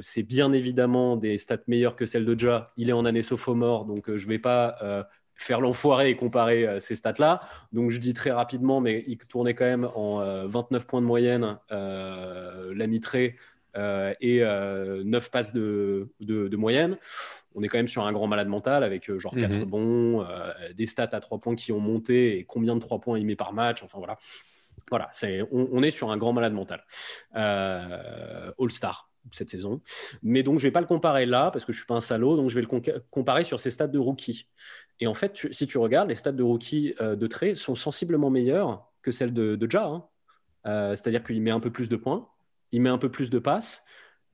[0.00, 2.72] c'est bien évidemment des stats meilleures que celles de Ja.
[2.76, 5.06] Il est en année sophomore, donc je vais pas
[5.40, 7.40] faire l'enfoiré et comparer euh, ces stats-là.
[7.72, 11.06] Donc je dis très rapidement, mais il tournait quand même en euh, 29 points de
[11.06, 16.96] moyenne, euh, la mitrée, euh, et euh, 9 passes de, de- de moyenne.
[17.54, 19.64] On est quand même sur un grand malade mental avec euh, genre 4 Mhm.
[19.64, 23.18] bons, euh, des stats à 3 points qui ont monté et combien de 3 points
[23.18, 23.82] il met par match.
[23.82, 24.18] Enfin voilà.
[24.88, 26.82] Voilà, c'est, on, on est sur un grand malade mental.
[27.36, 29.82] Euh, All-Star cette saison.
[30.22, 32.36] Mais donc, je vais pas le comparer là parce que je suis pas un salaud,
[32.36, 34.46] donc je vais le comparer sur ses stats de rookie.
[34.98, 37.74] Et en fait, tu- si tu regardes, les stats de rookie euh, de Trey sont
[37.74, 39.84] sensiblement meilleures que celles de, de Ja.
[39.84, 40.04] hein.
[40.66, 42.28] Euh, c'est-à-dire qu'il met un peu plus de points,
[42.72, 43.84] il met un peu plus de passes.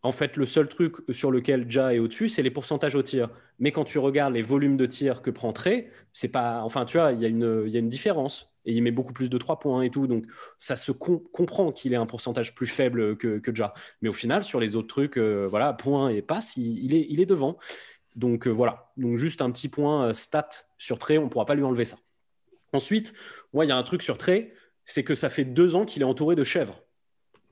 [0.03, 3.29] En fait, le seul truc sur lequel Ja est au-dessus, c'est les pourcentages au tir.
[3.59, 6.63] Mais quand tu regardes les volumes de tir que prend Trey, c'est pas.
[6.63, 8.53] Enfin, tu vois, il y, y a une différence.
[8.67, 10.07] Et il met beaucoup plus de 3 points et tout.
[10.07, 10.27] Donc,
[10.59, 13.73] ça se com- comprend qu'il ait un pourcentage plus faible que, Ja.
[14.03, 17.07] Mais au final, sur les autres trucs, euh, voilà, points et passes, il, il est,
[17.09, 17.59] il est devant.
[18.17, 18.93] Donc, euh, voilà.
[18.97, 21.85] Donc, juste un petit point euh, stat sur Trey, on ne pourra pas lui enlever
[21.85, 21.97] ça.
[22.73, 23.13] Ensuite,
[23.55, 24.53] il y a un truc sur Trey,
[24.85, 26.86] c'est que ça fait deux ans qu'il est entouré de chèvres.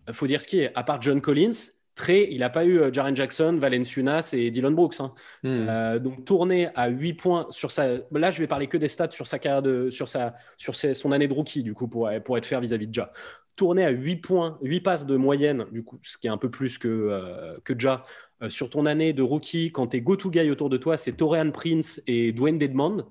[0.09, 0.73] Il faut dire ce qui est.
[0.75, 1.53] À part John Collins,
[1.95, 4.97] Trey, il n'a pas eu euh, Jaren Jackson, Valenciunas et Dylan Brooks.
[5.01, 5.15] hein.
[5.45, 5.67] Hmm.
[5.69, 7.87] Euh, donc tourner à 8 points sur sa.
[8.11, 10.95] Là, je vais parler que des stats sur sa carrière de, sur sa, sur ses-
[10.95, 13.13] son année de rookie du coup pour, pour être fair vis-à-vis de Ja.
[13.57, 16.51] Tourner à 8 points, 8 passes de moyenne du coup, ce qui est un peu
[16.51, 18.05] plus que euh, que Ja
[18.43, 21.53] euh, sur ton année de rookie quand tes go-to guy autour de toi, c'est Torian
[21.53, 23.07] Prince et Dwayne Dedmon.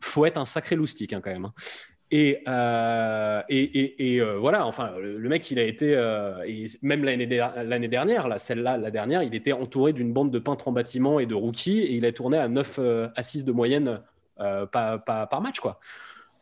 [0.00, 1.50] Faut être un sacré loustique hein, quand même.
[2.12, 6.34] Et, euh, euh, voilà, enfin, le, mec, il a été, euh,
[6.82, 10.38] même l'année der- l'année dernière, là, celle-là, la dernière, il était entouré d'une bande de
[10.38, 13.44] peintres en bâtiment et de rookies, et il a tourné à 9 euh, à 6
[13.44, 14.00] de moyenne
[14.70, 15.80] par, par- match, quoi.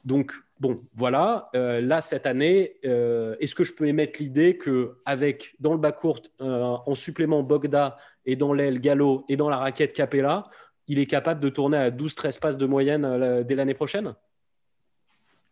[0.04, 1.48] Donc, bon, voilà.
[1.54, 6.20] Là, cette année, est-ce que je peux émettre l'idée que avec dans le bas court,
[6.40, 7.96] en supplément Bogda,
[8.26, 10.48] et dans l'aile Gallo, et dans la raquette Capella,
[10.88, 14.14] il est capable de tourner à 12-13 passes de moyenne dès l'année prochaine?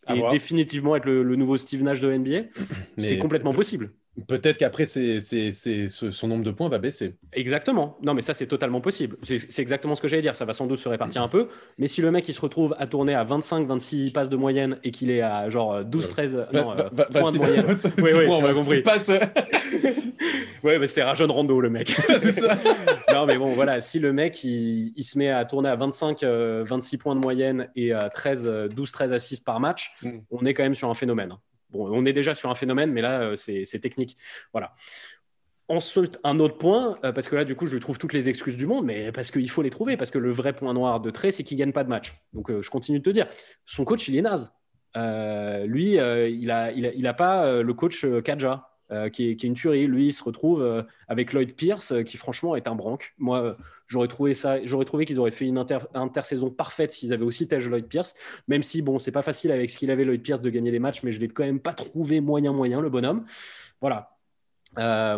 [0.08, 0.32] Et voir.
[0.32, 2.42] définitivement être le, le nouveau Steve Nash de NBA,
[2.98, 3.92] c'est complètement possible.
[4.28, 7.14] Peut-être qu'après, son nombre de points va baisser.
[7.32, 7.96] Exactement.
[8.02, 9.16] Non, mais ça, c'est totalement possible.
[9.22, 10.36] C'est exactement ce que j'allais dire.
[10.36, 11.48] Ça va sans doute se répartir un peu.
[11.78, 14.78] Mais si le mec, il se retrouve à tourner à 25, 26 passes de moyenne
[14.84, 17.64] et qu'il est à genre 12, 13 non, Va- euh, points de 26 moyenne.
[17.64, 18.82] points, Oui, oui, points, tu m'as ouais, compris.
[20.62, 21.90] Ouais, mais c'est Rajon Rondo, le mec.
[22.32, 22.56] ça.
[23.12, 23.80] non, mais bon, voilà.
[23.80, 27.20] Si le mec, il, il se met à tourner à 25, euh, 26 points de
[27.20, 30.18] moyenne et à 13, euh, 12, 13 assists par match, Mm.
[30.30, 31.34] on est quand même sur un phénomène.
[31.70, 34.16] Bon, on est déjà sur un phénomène, mais là, euh, c'est technique.
[34.52, 34.74] Voilà.
[35.68, 38.28] Ensuite, un autre point, euh, parce que là, du coup, je lui trouve toutes les
[38.28, 41.00] excuses du monde, mais parce qu'il faut les trouver, parce que le vrai point noir
[41.00, 42.14] de Trey, c'est qu'il gagne pas de match.
[42.34, 43.26] Donc, euh, je continue de te dire,
[43.64, 44.52] son coach, il est naze.
[44.96, 48.68] Euh, lui, euh, il a, il a, il a pas euh, le coach euh, Kaja,
[48.92, 49.86] euh, qui, est, qui est une tuerie.
[49.86, 53.14] Lui, il se retrouve euh, avec Lloyd Pierce, euh, qui franchement est un branque.
[53.18, 53.56] Moi,
[53.88, 57.48] j'aurais trouvé ça, j'aurais trouvé qu'ils auraient fait une inter- intersaison parfaite s'ils avaient aussi
[57.48, 58.14] Tej Lloyd Pierce.
[58.48, 60.78] Même si, bon, c'est pas facile avec ce qu'il avait Lloyd Pierce de gagner des
[60.78, 63.24] matchs, mais je l'ai quand même pas trouvé moyen moyen le bonhomme.
[63.80, 64.10] Voilà.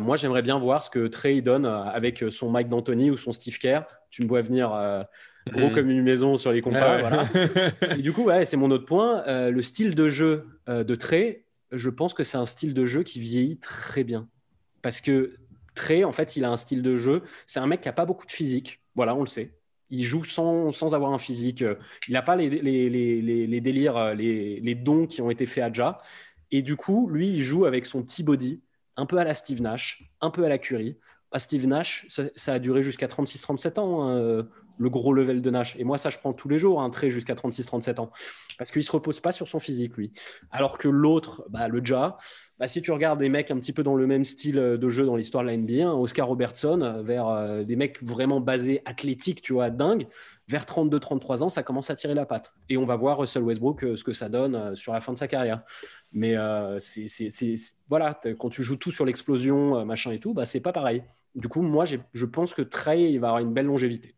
[0.01, 3.59] Moi, j'aimerais bien voir ce que Trey donne avec son Mike D'Antoni ou son Steve
[3.59, 3.83] Kerr.
[4.11, 4.69] Tu me vois venir
[5.53, 5.75] gros Mhm.
[5.75, 6.97] comme une maison sur les compas.
[6.97, 7.01] Ouais.
[7.01, 7.25] voilà.
[7.99, 9.23] Et du coup, ouais, c'est mon autre point.
[9.29, 11.44] Euh, le style de jeu euh, de Trey,
[11.77, 14.29] je pense que c'est un style de jeu qui vieillit très bien.
[14.83, 15.37] Parce que
[15.75, 17.23] Trey, en fait, il a un style de jeu.
[17.47, 18.81] C'est un mec qui n'a pas beaucoup de physique.
[18.95, 19.53] Voilà, on le sait.
[19.91, 21.63] Il joue sans, sans avoir un physique.
[21.63, 21.77] Euh,
[22.09, 25.65] Il n'a pas les, les, les, les, délires, euh, les, dons qui ont été faits
[25.65, 26.01] à Ja.
[26.51, 28.63] Et du coup, lui, il joue avec son petit body,
[28.97, 30.97] un peu à la Steve Nash, un peu à la Curry.
[31.33, 34.43] À Steve Nash, ça, ça a duré jusqu'à 36-37 ans, hein, euh,
[34.79, 35.77] le gros level de Nash.
[35.79, 38.11] Et moi, ça, je prends tous les jours, un trait jusqu'à 36-37 ans.
[38.59, 40.13] Parce qu'il ne se repose pas sur son physique, lui.
[40.51, 42.17] Alors que l'autre, bah, le Ja,
[42.59, 45.05] bah, si tu regardes des mecs un petit peu dans le même style de jeu
[45.05, 48.81] dans l'histoire de la NBA, hein, Oscar Robertson, euh, vers euh, des mecs vraiment basés
[48.85, 50.07] athlétiques, tu vois, dingue,
[50.49, 52.53] vers 32-33 ans, ça commence à tirer la patte.
[52.69, 55.13] Et on va voir Russell Westbrook euh, ce que ça donne euh, sur la fin
[55.13, 55.63] de sa carrière.
[56.13, 57.31] Mais euh, c'est, c'est-
[57.89, 61.03] voilà, quand tu joues tout sur l'explosion, euh, machin et tout, bah, c'est pas pareil.
[61.35, 64.15] Du coup, moi, je pense que Trey, il va avoir une belle longévité.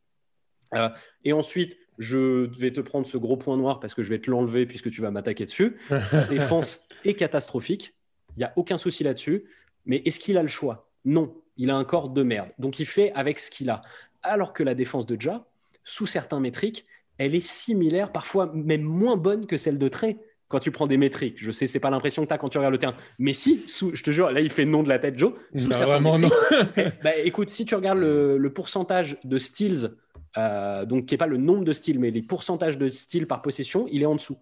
[0.74, 0.88] Euh,
[1.24, 4.30] et ensuite, je vais te prendre ce gros point noir parce que je vais te
[4.30, 5.76] l'enlever puisque tu vas m'attaquer dessus.
[5.90, 7.94] La défense est catastrophique.
[8.36, 9.44] Il n'y a aucun souci là-dessus.
[9.86, 10.90] Mais est-ce qu'il a le choix?
[11.04, 11.34] Non.
[11.56, 12.50] Il a un corps de merde.
[12.58, 13.82] Donc il fait avec ce qu'il a.
[14.22, 15.46] Alors que la défense de Ja,
[15.84, 16.84] sous certains métriques,
[17.18, 20.96] elle est similaire, parfois même moins bonne que celle de Trey quand tu prends des
[20.96, 21.36] métriques.
[21.38, 22.94] Je sais, c'est pas l'impression que tu as quand tu regardes le terrain.
[23.18, 25.32] Mais si, je te jure, là, il fait non de la tête, Joe.
[25.56, 26.30] Sous bah, vraiment non.
[27.02, 29.90] Bah, écoute, si tu regardes le, pourcentage de steals,
[30.38, 33.42] euh, donc qui n'est pas le nombre de steals, mais les pourcentages de steals par
[33.42, 34.38] possession, il est en dessous.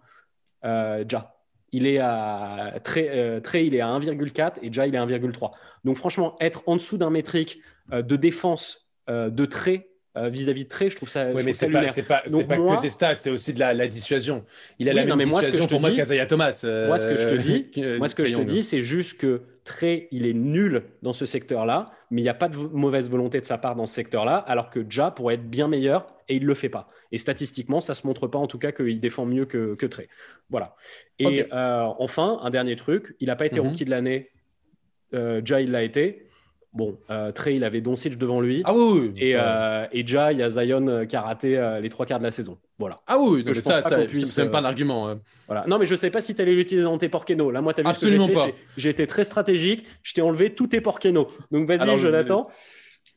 [0.63, 1.03] Euh.
[1.71, 5.51] Il est à euh, il est à 1,4 et Ja, il est à 1,3.
[5.83, 7.59] Donc franchement, être en dessous d'un métrique
[7.91, 11.27] de défense de trait euh, vis-à-vis de Trey, je trouve ça.
[11.33, 14.45] Oui, mais c'est pas, pas, pas que des stats, c'est aussi de la, la, dissuasion.
[14.79, 16.63] Il a la même dissuasion moi, ce que pour moi qu'Azaya Thomas.
[16.87, 19.41] moi, ce que je te dis, moi, ce que je te dis, c'est juste que
[19.65, 23.39] Trey, il est nul dans ce secteur-là, mais il n'y a pas de mauvaise volonté
[23.39, 26.43] de sa part dans ce secteur-là, alors que Ja pourrait être bien meilleur et il
[26.43, 26.87] ne le fait pas.
[27.11, 29.87] Et statistiquement, ça ne se montre pas en tout cas qu'il défend mieux que, que
[29.87, 30.07] Trey.
[30.49, 30.75] Voilà.
[31.17, 33.67] Et euh, enfin, un dernier truc, il n'a pas été mhm.
[33.67, 34.29] rookie de l'année.
[35.13, 36.27] Euh, ja, il l'a été.
[36.75, 38.61] Bon, euh, Trey, il avait Doncic devant lui.
[38.65, 41.79] Ah oui, et, euh, et déjà, il y a Zion euh, qui a raté euh,
[41.79, 42.57] les trois quarts de la saison.
[42.77, 42.99] Voilà.
[43.07, 45.07] Ah oui, ça, ça c'est même pas un argument.
[45.07, 45.21] Hein.
[45.47, 45.63] Voilà.
[45.67, 47.49] Non, mais je sais pas si tu allais l'utiliser dans tes porqueno.
[47.49, 48.55] Là, moi, tu as vu Absolument ce que j'ai fait.
[48.75, 49.85] J'ai été très stratégique.
[50.03, 51.29] Je t'ai enlevé tous tes porqueno.
[51.49, 52.49] Donc, vas-y, Jonathan.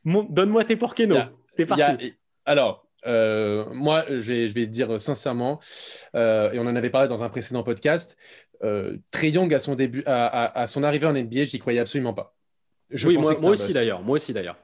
[0.04, 1.16] Donne-moi tes porqueno.
[1.56, 2.14] T'es parti.
[2.46, 5.58] Alors, moi, je vais, je dire sincèrement,
[6.14, 8.16] et on en avait parlé dans un précédent podcast,
[8.60, 12.37] Trey Young, à son, début, à, à son arrivée en NBA, j'y croyais absolument pas
[12.90, 14.02] oui, moi, aussi d'ailleurs.
[14.02, 14.56] Moi aussi d'ailleurs.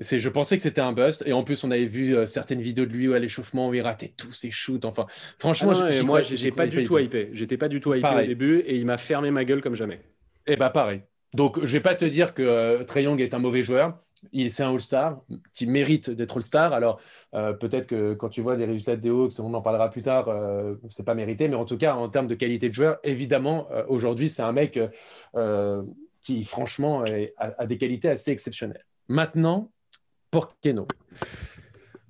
[0.00, 1.22] C'est, je pensais que c'était un bust.
[1.26, 3.80] Et en plus, on avait vu euh, certaines vidéos de lui à l'échauffement où il
[3.80, 4.84] ratait tous ses shoots.
[4.84, 5.06] Enfin,
[5.38, 7.30] franchement, ah moi, j'ai pas du tout hypé.
[7.32, 10.00] J'étais pas du tout hypé au début et il m'a fermé ma gueule comme jamais.
[10.46, 11.00] Et eh bah, pareil.
[11.34, 13.98] Donc, je vais pas te dire que euh, Trey Young est un mauvais joueur.
[14.32, 15.20] Il, c'est un All-Star
[15.52, 16.72] qui mérite d'être All-Star.
[16.72, 17.00] Alors,
[17.34, 20.28] euh, peut-être que quand tu vois les résultats des Hawks, on en parlera plus tard,
[20.90, 21.48] c'est pas mérité.
[21.48, 24.78] Mais en tout cas, en termes de qualité de joueur, évidemment, aujourd'hui, c'est un mec
[26.26, 27.04] qui franchement
[27.36, 28.84] a, des qualités assez exceptionnelles.
[29.06, 29.70] Maintenant,
[30.32, 30.88] Porqueno.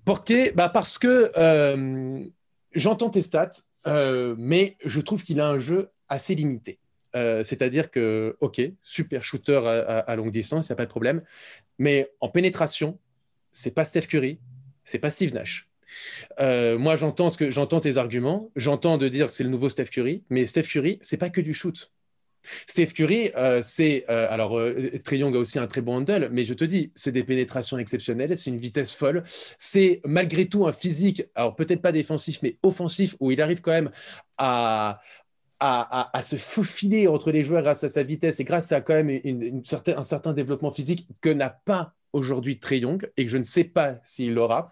[0.07, 2.25] Porqué, bah parce que euh,
[2.73, 3.51] j'entends tes stats,
[3.87, 6.79] euh, mais je trouve qu'il a un jeu assez limité.
[7.15, 9.61] Euh, c'est-à-dire que, ok, super shooter
[10.07, 11.23] à, longue distance, il n'y a pas de problème,
[11.79, 12.99] mais en pénétration,
[13.53, 14.39] c'est pas Steph Curry,
[14.85, 15.69] c'est pas Steve Nash.
[16.39, 18.51] moi, j'entends j'entends tes arguments.
[18.57, 21.43] J'entends de dire que c'est le nouveau Steph Curry, mais Steph Curry, c'est pas que
[21.43, 21.93] du shoot.
[22.67, 24.05] Steph Curry, euh, c'est.
[24.09, 27.13] Euh, alors, euh, Young a aussi un très bon handle, mais je te dis, c'est
[27.13, 29.23] des pénétrations exceptionnelles, c'est une vitesse folle.
[29.59, 33.73] C'est malgré tout un physique, alors peut-être pas défensif, mais offensif, où il arrive quand
[33.73, 33.91] même
[34.39, 35.01] à,
[35.61, 39.11] à, se faufiler entre les joueurs grâce à sa vitesse et grâce à quand même
[39.25, 43.43] une, un certain développement physique que n'a pas aujourd'hui Trey Young et que je ne
[43.43, 44.71] sais pas s'il l'aura.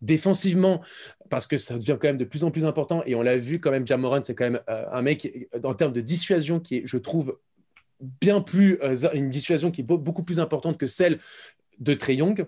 [0.00, 0.82] Défensivement,
[1.30, 3.60] parce que ça devient quand même de plus en plus important, et on l'a vu
[3.60, 6.82] quand même, Jamoran, c'est quand même euh, un mec, en termes de dissuasion, qui est,
[6.84, 7.38] je trouve,
[8.20, 11.18] bien plus, euh, une dissuasion qui est beaucoup plus importante que celle
[11.78, 12.46] de Trey Young.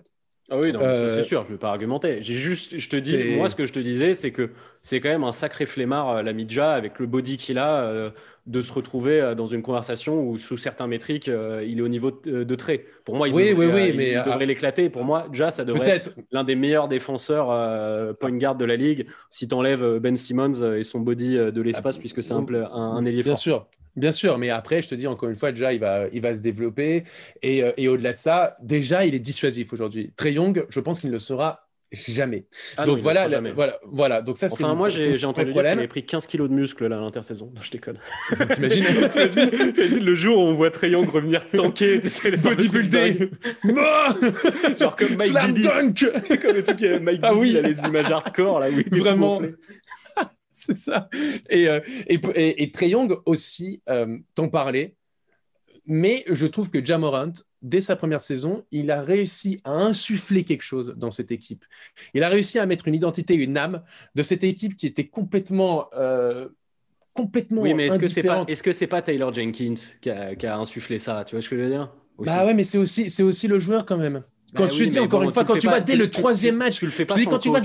[0.49, 2.21] Ah oui, euh, c'est sûr, je ne vais pas argumenter.
[2.21, 4.51] J'ai juste, je te dis, moi, ce que je te disais, c'est que
[4.83, 8.11] c'est quand même un sacré flemmard, la Midja, avec le body qu'il a
[8.45, 11.87] de se retrouver euh, dans une conversation où, sous certains métriques, euh, il est au
[11.87, 12.85] niveau de, trait.
[13.03, 14.89] Pour moi, il oui, devrait, oui, oui, il, mais devrait l'éclater.
[14.89, 17.47] Pour moi, déjà, ça devrait être l'un des meilleurs défenseurs
[18.17, 19.07] point guard de la ligue.
[19.29, 22.71] Si tu enlèves Ben Simmons et son body de l'espace, ah, puisque c'est un, un,
[22.71, 23.67] un ailier Bien sûr.
[23.95, 26.35] Bien sûr, mais après, je te dis encore une fois, déjà, il va, il va
[26.35, 27.05] se développer.
[27.41, 30.11] Et, et au-delà de ça, déjà, il est dissuasif aujourd'hui.
[30.15, 31.64] Trey Young, je pense qu'il ne le sera
[31.95, 32.45] Jamais.
[32.77, 34.21] Ah donc voilà, voilà, voilà.
[34.21, 34.63] Donc ça, c'est.
[34.63, 37.51] Enfin, moi, j'ai entendu dire qu'il avait pris 15 kilos de muscle là l'intersaison.
[37.61, 37.99] je déconne.
[38.53, 43.29] T'imagines le jour où on voit Triangle revenir tanker, tu sais, bodybuilding,
[44.79, 46.05] genre comme Mike Slam dunk,
[46.41, 49.41] comme le truc Mike ah oui, il a les images hardcore là, oui, vraiment.
[50.49, 51.09] c'est ça.
[51.49, 54.95] Et, euh, et, et, et Trey Young aussi, euh, t'en parlais,
[55.85, 57.33] mais je trouve que Jamorant,
[57.65, 61.65] dès sa première saison, il a réussi à insuffler quelque chose dans cette équipe.
[62.13, 63.81] Il a réussi à mettre une identité, une âme
[64.13, 65.87] de cette équipe qui était complètement.
[65.93, 66.47] Euh,
[67.13, 70.57] complètement oui, mais est-ce que c'est pas est-ce que c'est pas Taylor Jenkins qui a,
[70.57, 71.23] insufflé ça?
[71.25, 71.91] Tu vois ce que je veux dire?
[72.19, 74.23] Bah ouais, mais c'est aussi c'est aussi le joueur quand même.
[74.55, 76.85] Quand bah je dis encore une fois, quand tu vois dès le troisième match, tu
[76.85, 77.61] le fais pas sans quand tu vois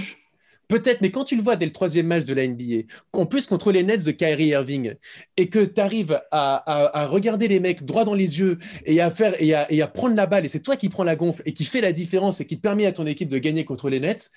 [0.70, 3.48] Peut-être, mais quand tu le vois dès le troisième match de la NBA, qu'en plus
[3.48, 4.94] contre les Nets de Kyrie Irving,
[5.36, 8.56] et que tu arrives à, regarder les mecs droit dans les yeux
[8.86, 11.42] et à faire et à, prendre la balle, et c'est toi qui prends la gonfle
[11.44, 13.98] et qui fait la différence et qui permet à ton équipe de gagner contre les
[13.98, 14.30] Nets,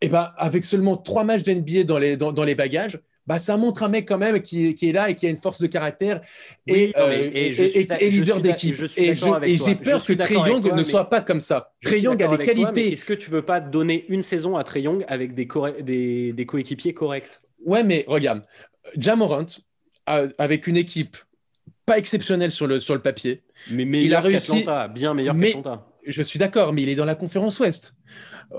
[0.00, 3.82] et eh ben avec seulement trois matchs de NBA dans les bagages, bah, ça montre
[3.82, 6.22] un mec quand même qui, est là et qui a une force de caractère
[6.66, 6.94] et,
[8.00, 8.74] leader d'équipe.
[8.96, 11.74] Et j'ai peur que Trey Young ne soit pas comme ça.
[11.82, 12.92] Trey Young a des qualités.
[12.92, 15.46] Est-ce que tu veux pas donner une saison à Trey Young avec des,
[16.32, 17.40] des, coéquipiers corrects?
[17.66, 18.40] Ouais, mais regarde,
[18.96, 19.46] Jamorant,
[20.06, 21.18] avec une équipe
[21.84, 24.64] pas exceptionnelle sur le, sur le papier, mais il a réussi.
[24.94, 27.94] bien meilleur qu'Atlanta je suis d'accord, mais il est dans la conférence Ouest.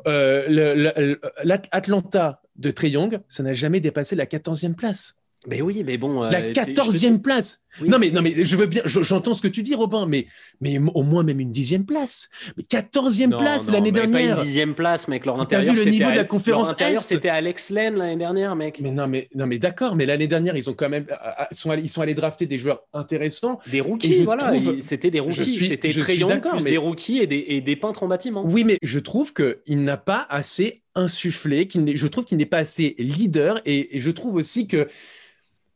[0.08, 5.16] Euh, L'Atlanta de Trey Young, ça n'a jamais dépassé la 14e place.
[5.48, 6.22] Mais oui, mais bon.
[6.24, 7.62] la 14e place.
[7.86, 10.26] Non, mais, non, mais je veux bien, j'entends ce que tu dis, Robin, mais,
[10.60, 12.30] mais au moins même une dixième place.
[12.58, 14.36] Mais 14e place l'année dernière.
[14.36, 15.26] Pas une dixième place, mec.
[15.26, 18.82] Leur intérieur, vu le niveau de la conférence c'était Alex Len l'année dernière, mec.
[18.82, 21.72] Mais non, mais, non, mais d'accord, mais l'année dernière, ils ont quand même, euh, sont
[21.72, 23.60] allés, ils sont allés drafter des joueurs intéressants.
[23.68, 24.52] Des rookies, voilà.
[24.82, 25.68] C'était des rookies.
[25.68, 26.70] C'était très mais...
[26.70, 28.44] des rookies et des, et des peintres en bâtiment.
[28.46, 32.96] Oui, mais je trouve qu'il n'a pas assez insufflé, je trouve qu'il n'est pas assez
[32.98, 34.88] leader et, et je trouve aussi que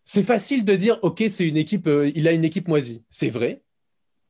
[0.03, 3.03] c'est facile de dire, OK, c'est une équipe, euh, il a une équipe moisie.
[3.09, 3.61] C'est vrai.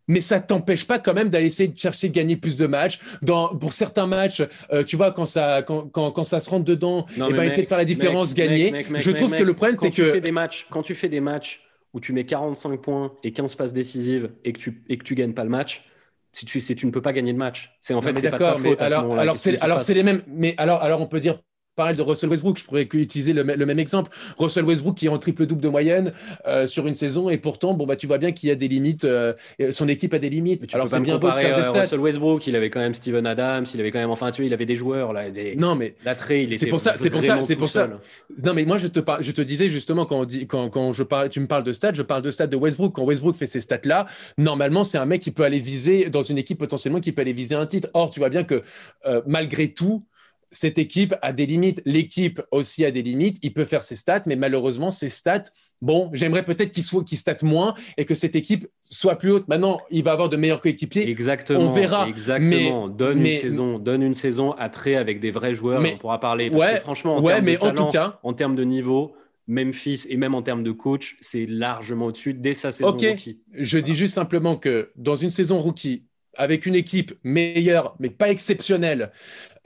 [0.07, 2.99] Mais ça t'empêche pas quand même d'aller essayer de chercher de gagner plus de matchs.
[3.21, 7.05] Dans, pour certains matchs, euh, tu vois, quand ça, quand, quand, ça se rentre dedans,
[7.09, 8.85] et eh ben, essayer de faire la différence, gagner.
[8.97, 10.11] je trouve que le problème, c'est que.
[10.11, 11.61] Fais des matchs, quand tu fais des matchs
[11.93, 15.15] où tu mets 45 points et 15 passes décisives et que tu, et que tu
[15.15, 15.85] gagnes pas le match,
[16.33, 17.77] si tu, tu ne peux pas gagner de match.
[17.79, 18.81] C'est en fait, c'est pas de sa faute.
[18.81, 19.37] alors, alors
[19.79, 20.23] c'est les mêmes.
[20.27, 21.39] Mais alors, alors on peut dire
[21.75, 24.11] Pareil de Russell Westbrook, je pourrais utiliser le, même exemple.
[24.37, 26.13] Russell Westbrook qui est en triple-double de moyenne
[26.45, 28.67] euh, sur une saison et pourtant, bon, bah, tu vois bien qu'il y a des
[28.67, 29.05] limites.
[29.05, 29.33] Euh,
[29.71, 30.71] son équipe a des limites.
[30.73, 31.81] Alors c'est bien beau de faire des stats.
[31.81, 34.47] Russell Westbrook, il avait quand même Steven Adams, il avait quand même, enfin, tu vois,
[34.47, 35.55] il avait des joueurs là, des.
[35.55, 36.65] Non mais l'attrait, il était.
[36.65, 37.89] C'est pour ça, c'est pour ça, c'est pour ça.
[38.43, 41.03] Non mais moi je te je te disais justement quand on dit, quand, quand je
[41.03, 42.93] parle, tu me parles de stats, je parle de stats de Westbrook.
[42.93, 44.05] Quand Westbrook fait ces stats là,
[44.37, 47.33] normalement c'est un mec qui peut aller viser dans une équipe potentiellement qui peut aller
[47.33, 47.89] viser un titre.
[47.95, 48.61] Or tu vois bien que
[49.07, 50.03] euh, malgré tout
[50.53, 51.81] cette équipe a des limites.
[51.85, 53.37] L'équipe aussi a des limites.
[53.41, 55.43] Il peut faire ses stats, mais malheureusement, ses stats,
[55.81, 59.47] bon, j'aimerais peut-être qu'il soit, qu'il state moins et que cette équipe soit plus haute.
[59.47, 61.09] Maintenant, il va avoir de meilleurs coéquipiers.
[61.09, 61.59] Exactement.
[61.59, 62.07] On verra.
[62.07, 62.87] Exactement.
[62.87, 65.81] donne une saison, donne une saison à trait avec des vrais joueurs.
[65.81, 66.49] Mais, on pourra parler.
[66.49, 69.13] ouais, franchement, en ouais, mais en tout cas, en termes de niveau.
[69.45, 73.03] Memphis et même en termes de coach, c'est largement au-dessus dès sa saison Ok,
[73.51, 76.05] Je dis juste simplement que dans une saison rookie,
[76.37, 79.11] avec une équipe meilleure, mais pas exceptionnelle,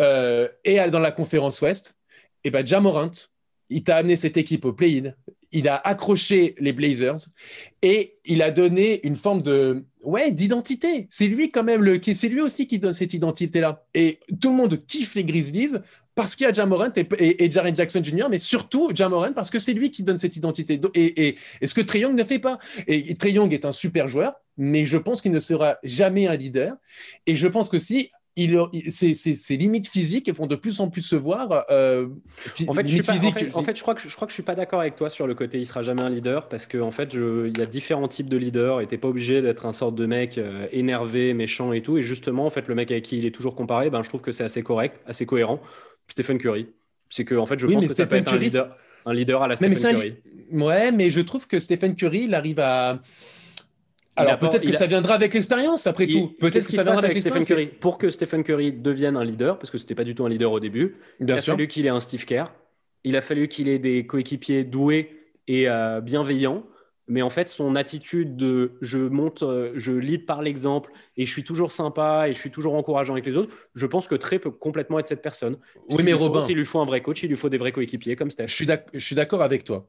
[0.01, 1.95] euh, et dans la conférence Ouest,
[2.43, 3.11] et eh ben Jamorant,
[3.69, 5.13] il t'a amené cette équipe au play-in,
[5.51, 7.17] il a accroché les Blazers
[7.81, 11.07] et il a donné une forme de ouais d'identité.
[11.09, 13.85] C'est lui quand même le c'est lui aussi qui donne cette identité là.
[13.93, 15.77] Et tout le monde kiffe les Grizzlies
[16.15, 18.25] parce qu'il y a Jamorant et, et, Jaren Jackson Jr.
[18.29, 20.79] mais surtout Jamorant parce que c'est lui qui donne cette identité.
[20.95, 22.59] Et, et, ce que Trey Young ne fait pas.
[22.87, 26.35] Et Trey Young est un super joueur, mais je pense qu'il ne sera jamais un
[26.35, 26.75] leader.
[27.25, 31.15] Et je pense que si il, ses, limites physiques vont de plus en plus se
[31.15, 31.65] voir.
[31.71, 32.07] Euh,
[32.67, 33.01] en, fait, je
[33.55, 35.25] en, fait, je crois que je crois que je suis pas d'accord avec toi sur
[35.25, 38.07] le côté il sera jamais un leader parce qu'en en fait, il y a différents
[38.07, 41.73] types de leaders et t'es pas obligé d'être un sorte de mec euh, énervé, méchant
[41.73, 41.97] et tout.
[41.97, 44.21] Et justement, en fait, le mec avec qui il est toujours comparé, ben, je trouve
[44.21, 45.59] que c'est assez correct, assez cohérent.
[46.07, 46.67] Stephen Curry,
[47.09, 49.47] c'est que en fait, je pense que ça peut être un leader, un leader à
[49.47, 50.15] la Stephen Curry.
[50.51, 53.01] Ouais, mais je trouve que Stephen Curry, il arrive à
[54.17, 56.35] alors peut-être que ça viendra avec l'expérience, après tout.
[56.39, 57.67] Peut-être que ça viendra avec, Stephen Curry.
[57.67, 60.51] Pour que Stephen Curry devienne un leader, parce que c'était pas du tout un leader
[60.51, 62.45] au début, il a fallu qu'il ait un Steve Kerr.
[63.03, 66.63] Il a fallu qu'il ait des coéquipiers doués et euh, bienveillants.
[67.09, 71.31] Mais en fait, son attitude de je monte, euh, je lead par l'exemple et je
[71.31, 74.39] suis toujours sympa et je suis toujours encourageant avec les autres, je pense que Trey
[74.39, 75.57] peut complètement être cette personne.
[75.87, 76.41] Oui, mais Robin.
[76.41, 78.47] S'il lui faut un vrai coach, il lui faut des vrais coéquipiers comme Steph.
[78.47, 79.87] Je suis d'accord avec toi.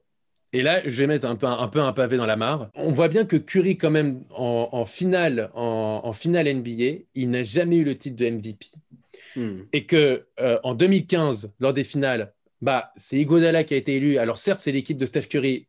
[0.52, 2.70] Et là, je vais mettre un peu un, peu un pavé dans la mare.
[2.74, 7.76] On voit bien que Curry, quand même, en, finale, en, finale NBA, il n'a jamais
[7.76, 8.66] eu le titre de MVP.
[9.36, 9.62] Hmm.
[9.72, 12.32] Et que euh, en 2015, lors des finales,
[12.62, 14.16] bah, c'est Iguodala qui a été élu.
[14.18, 15.68] Alors certes, c'est l'équipe de Steph Curry,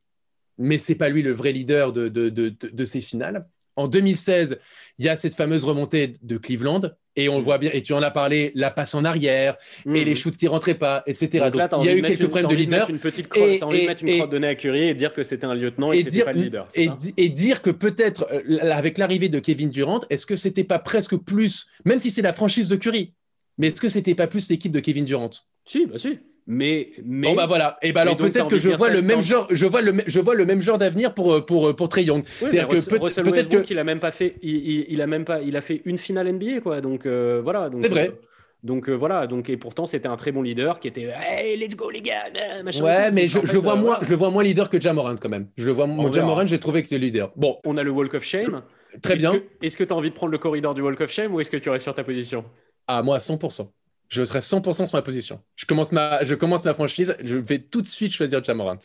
[0.57, 3.47] mais c'est pas lui le vrai leader de, de, de, de ces finales.
[3.75, 4.59] En 2016,
[4.97, 6.81] il y a cette fameuse remontée de Cleveland.
[7.19, 9.55] Et on le voit bien, et tu en as parlé, la passe en arrière,
[9.85, 11.49] et les shoots qui rentraient pas, etc.
[11.51, 12.89] Donc, il y a eu quelques problèmes de leader.
[12.89, 15.13] Une petite crotte, et, envie de mettre une crotte de nez à Curie et dire
[15.13, 16.67] que c'était un lieutenant et, et dire, pas le leader.
[16.75, 20.79] Et, et, dire que peut-être, euh, avec l'arrivée de Kevin Durant, est-ce que c'était pas
[20.79, 23.13] presque plus, même si c'est la franchise de Curie,
[23.57, 25.31] mais est-ce que c'était pas plus l'équipe de Kevin Durant?
[25.65, 26.17] Si, bah si.
[26.51, 27.77] Mais, mais bon bah voilà.
[27.83, 30.33] Et bah alors peut-être que je vois le même genre je vois le je vois
[30.33, 32.23] le même genre d'avenir pour pour pour Trey Young.
[32.25, 35.55] C'est-à-dire que peut-être que qu'il a même pas fait il, il, a même pas il
[35.55, 36.81] a fait une finale NBA quoi.
[36.81, 37.69] Donc euh, voilà.
[37.79, 38.09] C'est vrai.
[38.09, 38.25] euh,
[38.63, 41.75] donc euh, voilà, donc et pourtant c'était un très bon leader qui était hey let's
[41.75, 42.23] go les gars,
[42.63, 42.83] machin.
[42.83, 45.29] Ouais, mais je, je le vois moins, je le vois moins leader que Jamorant quand
[45.29, 45.47] même.
[45.55, 47.31] Je le vois moins Jamorant, j'ai trouvé que c'était leader.
[47.35, 48.63] Bon, on a le Walk of Shame.
[49.03, 49.33] Très bien.
[49.61, 51.51] Est-ce que tu as envie de prendre le corridor du Walk of Shame ou est-ce
[51.51, 52.43] que tu restes sur ta position?
[52.87, 53.67] Ah moi 100%
[54.09, 55.39] je serai 100% sur ma position.
[55.55, 58.79] Je commence ma, je commence ma franchise, je vais tout de suite choisir Jamorant.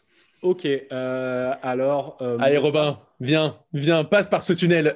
[0.45, 2.19] Ok, euh, alors.
[2.21, 4.93] Euh, Allez, Robin, viens, viens, passe par ce tunnel.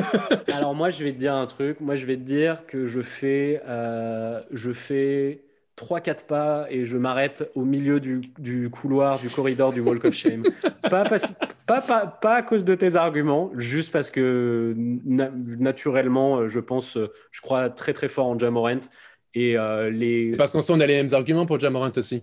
[0.52, 1.80] alors, moi, je vais te dire un truc.
[1.80, 5.44] Moi, je vais te dire que je fais, euh, je fais
[5.76, 10.14] 3-4 pas et je m'arrête au milieu du, du, couloir, du corridor du Walk of
[10.14, 10.42] Shame.
[10.90, 16.98] pas, pas, pas, pas, à cause de tes arguments, juste parce que naturellement, je pense,
[17.30, 18.80] je crois très très fort en Jamorant.
[19.34, 20.34] Et euh, les...
[20.36, 22.22] Parce qu'en soi, on a les mêmes arguments pour Jamorant aussi.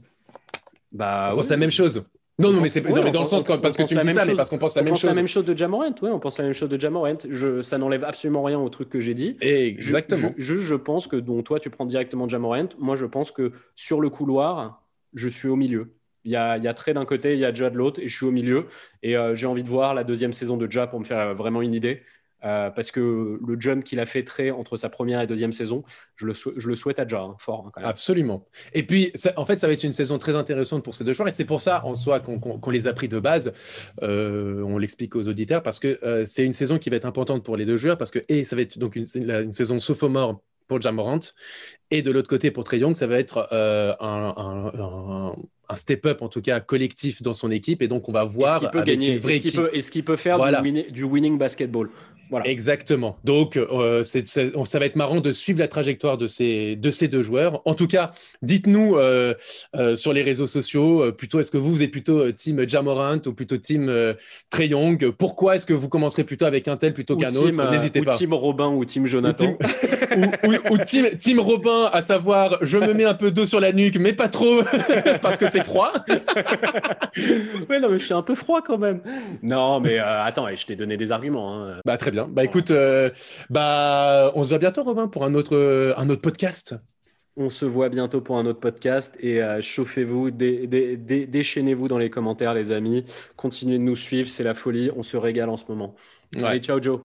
[0.91, 2.03] Bah, c'est la même chose.
[2.38, 4.49] Non, non, mais c'est dans le sens parce que tu me dis ça, mais parce
[4.49, 5.06] qu'on pense la même chose.
[5.06, 7.18] On pense la même chose de Jamorant, ouais, on pense la même chose de Jamorant.
[7.30, 9.38] Je, ça n'enlève absolument rien au truc que j'ai dit.
[9.39, 10.34] Exactement.
[10.38, 12.70] Je, je, pense que, dont toi, tu prends directement Jamorant.
[12.78, 14.84] Moi, je pense que sur le couloir,
[15.14, 15.93] je suis au milieu.
[16.26, 18.01] Il y a, il y a Trey d'un côté, il y a Ja de l'autre,
[18.01, 18.66] et je suis au milieu.
[19.01, 21.62] Et euh, j'ai envie de voir la deuxième saison de Ja pour me faire vraiment
[21.62, 22.01] une idée.
[22.46, 25.84] Euh, parce que le jump qu'il a fait très entre sa première et deuxième saison,
[26.16, 27.72] je le, je le souhaite à déjà hein, fort.
[27.76, 28.46] Hein, Absolument.
[28.74, 31.28] Et puis, en fait, ça va être une saison très intéressante pour ces deux joueurs,
[31.28, 33.52] et c'est pour ça, en soi, qu'on les a pris de base.
[34.04, 37.43] Euh, on l'explique aux auditeurs, parce que euh, c'est une saison qui va être importante
[37.43, 40.41] pour les deux joueurs, parce que, et ça va être donc une, une saison sophomore
[40.68, 41.20] pour Jamorant,
[41.89, 45.36] et de l'autre côté, pour Trey Young, ça va être un,
[45.70, 48.60] un step-up en tout cas collectif dans son équipe et donc on va voir est-ce
[48.60, 49.14] qu'il peut gagner?
[49.74, 50.39] Est-ce qu'il peut, faire
[50.91, 51.89] du, winning basketball?
[52.43, 53.17] Exactement.
[53.23, 57.23] Donc, euh, ça va être marrant de suivre la trajectoire de ces, de ces deux
[57.23, 57.61] joueurs.
[57.65, 58.11] En tout cas,
[58.41, 59.34] dites-nous euh,
[59.76, 63.34] euh, sur les réseaux sociaux, plutôt est-ce que vous, vous êtes plutôt team Jamorant ou
[63.34, 63.91] plutôt team
[64.49, 67.69] Trey Young Pourquoi est-ce que vous commencerez plutôt avec un tel plutôt qu'un autre?
[67.71, 68.15] N'hésitez pas.
[68.15, 69.57] Ou team Robin ou team Jonathan.
[70.69, 73.97] Ou, team, team, Robin, à savoir, je me mets un peu d'eau sur la nuque,
[73.97, 74.61] mais pas trop,
[75.21, 75.91] parce que c'est froid.
[77.17, 79.01] oui, non, mais je suis un peu froid quand même.
[79.43, 81.53] Non, mais attends, je t'ai donné des arguments.
[81.53, 81.82] Hein.
[81.86, 82.14] Bah, très bien.
[82.24, 83.09] Bah écoute, euh,
[83.49, 86.76] bah on se voit bientôt Robin pour un autre, euh, un autre podcast.
[87.38, 92.53] On se voit bientôt pour un autre podcast et euh, chauffez-vous, déchaînez-vous dans les commentaires
[92.53, 93.03] les amis.
[93.36, 95.95] Continuez de nous suivre, c'est la folie, on se régale en ce moment.
[96.41, 97.01] Allez, ciao Joe.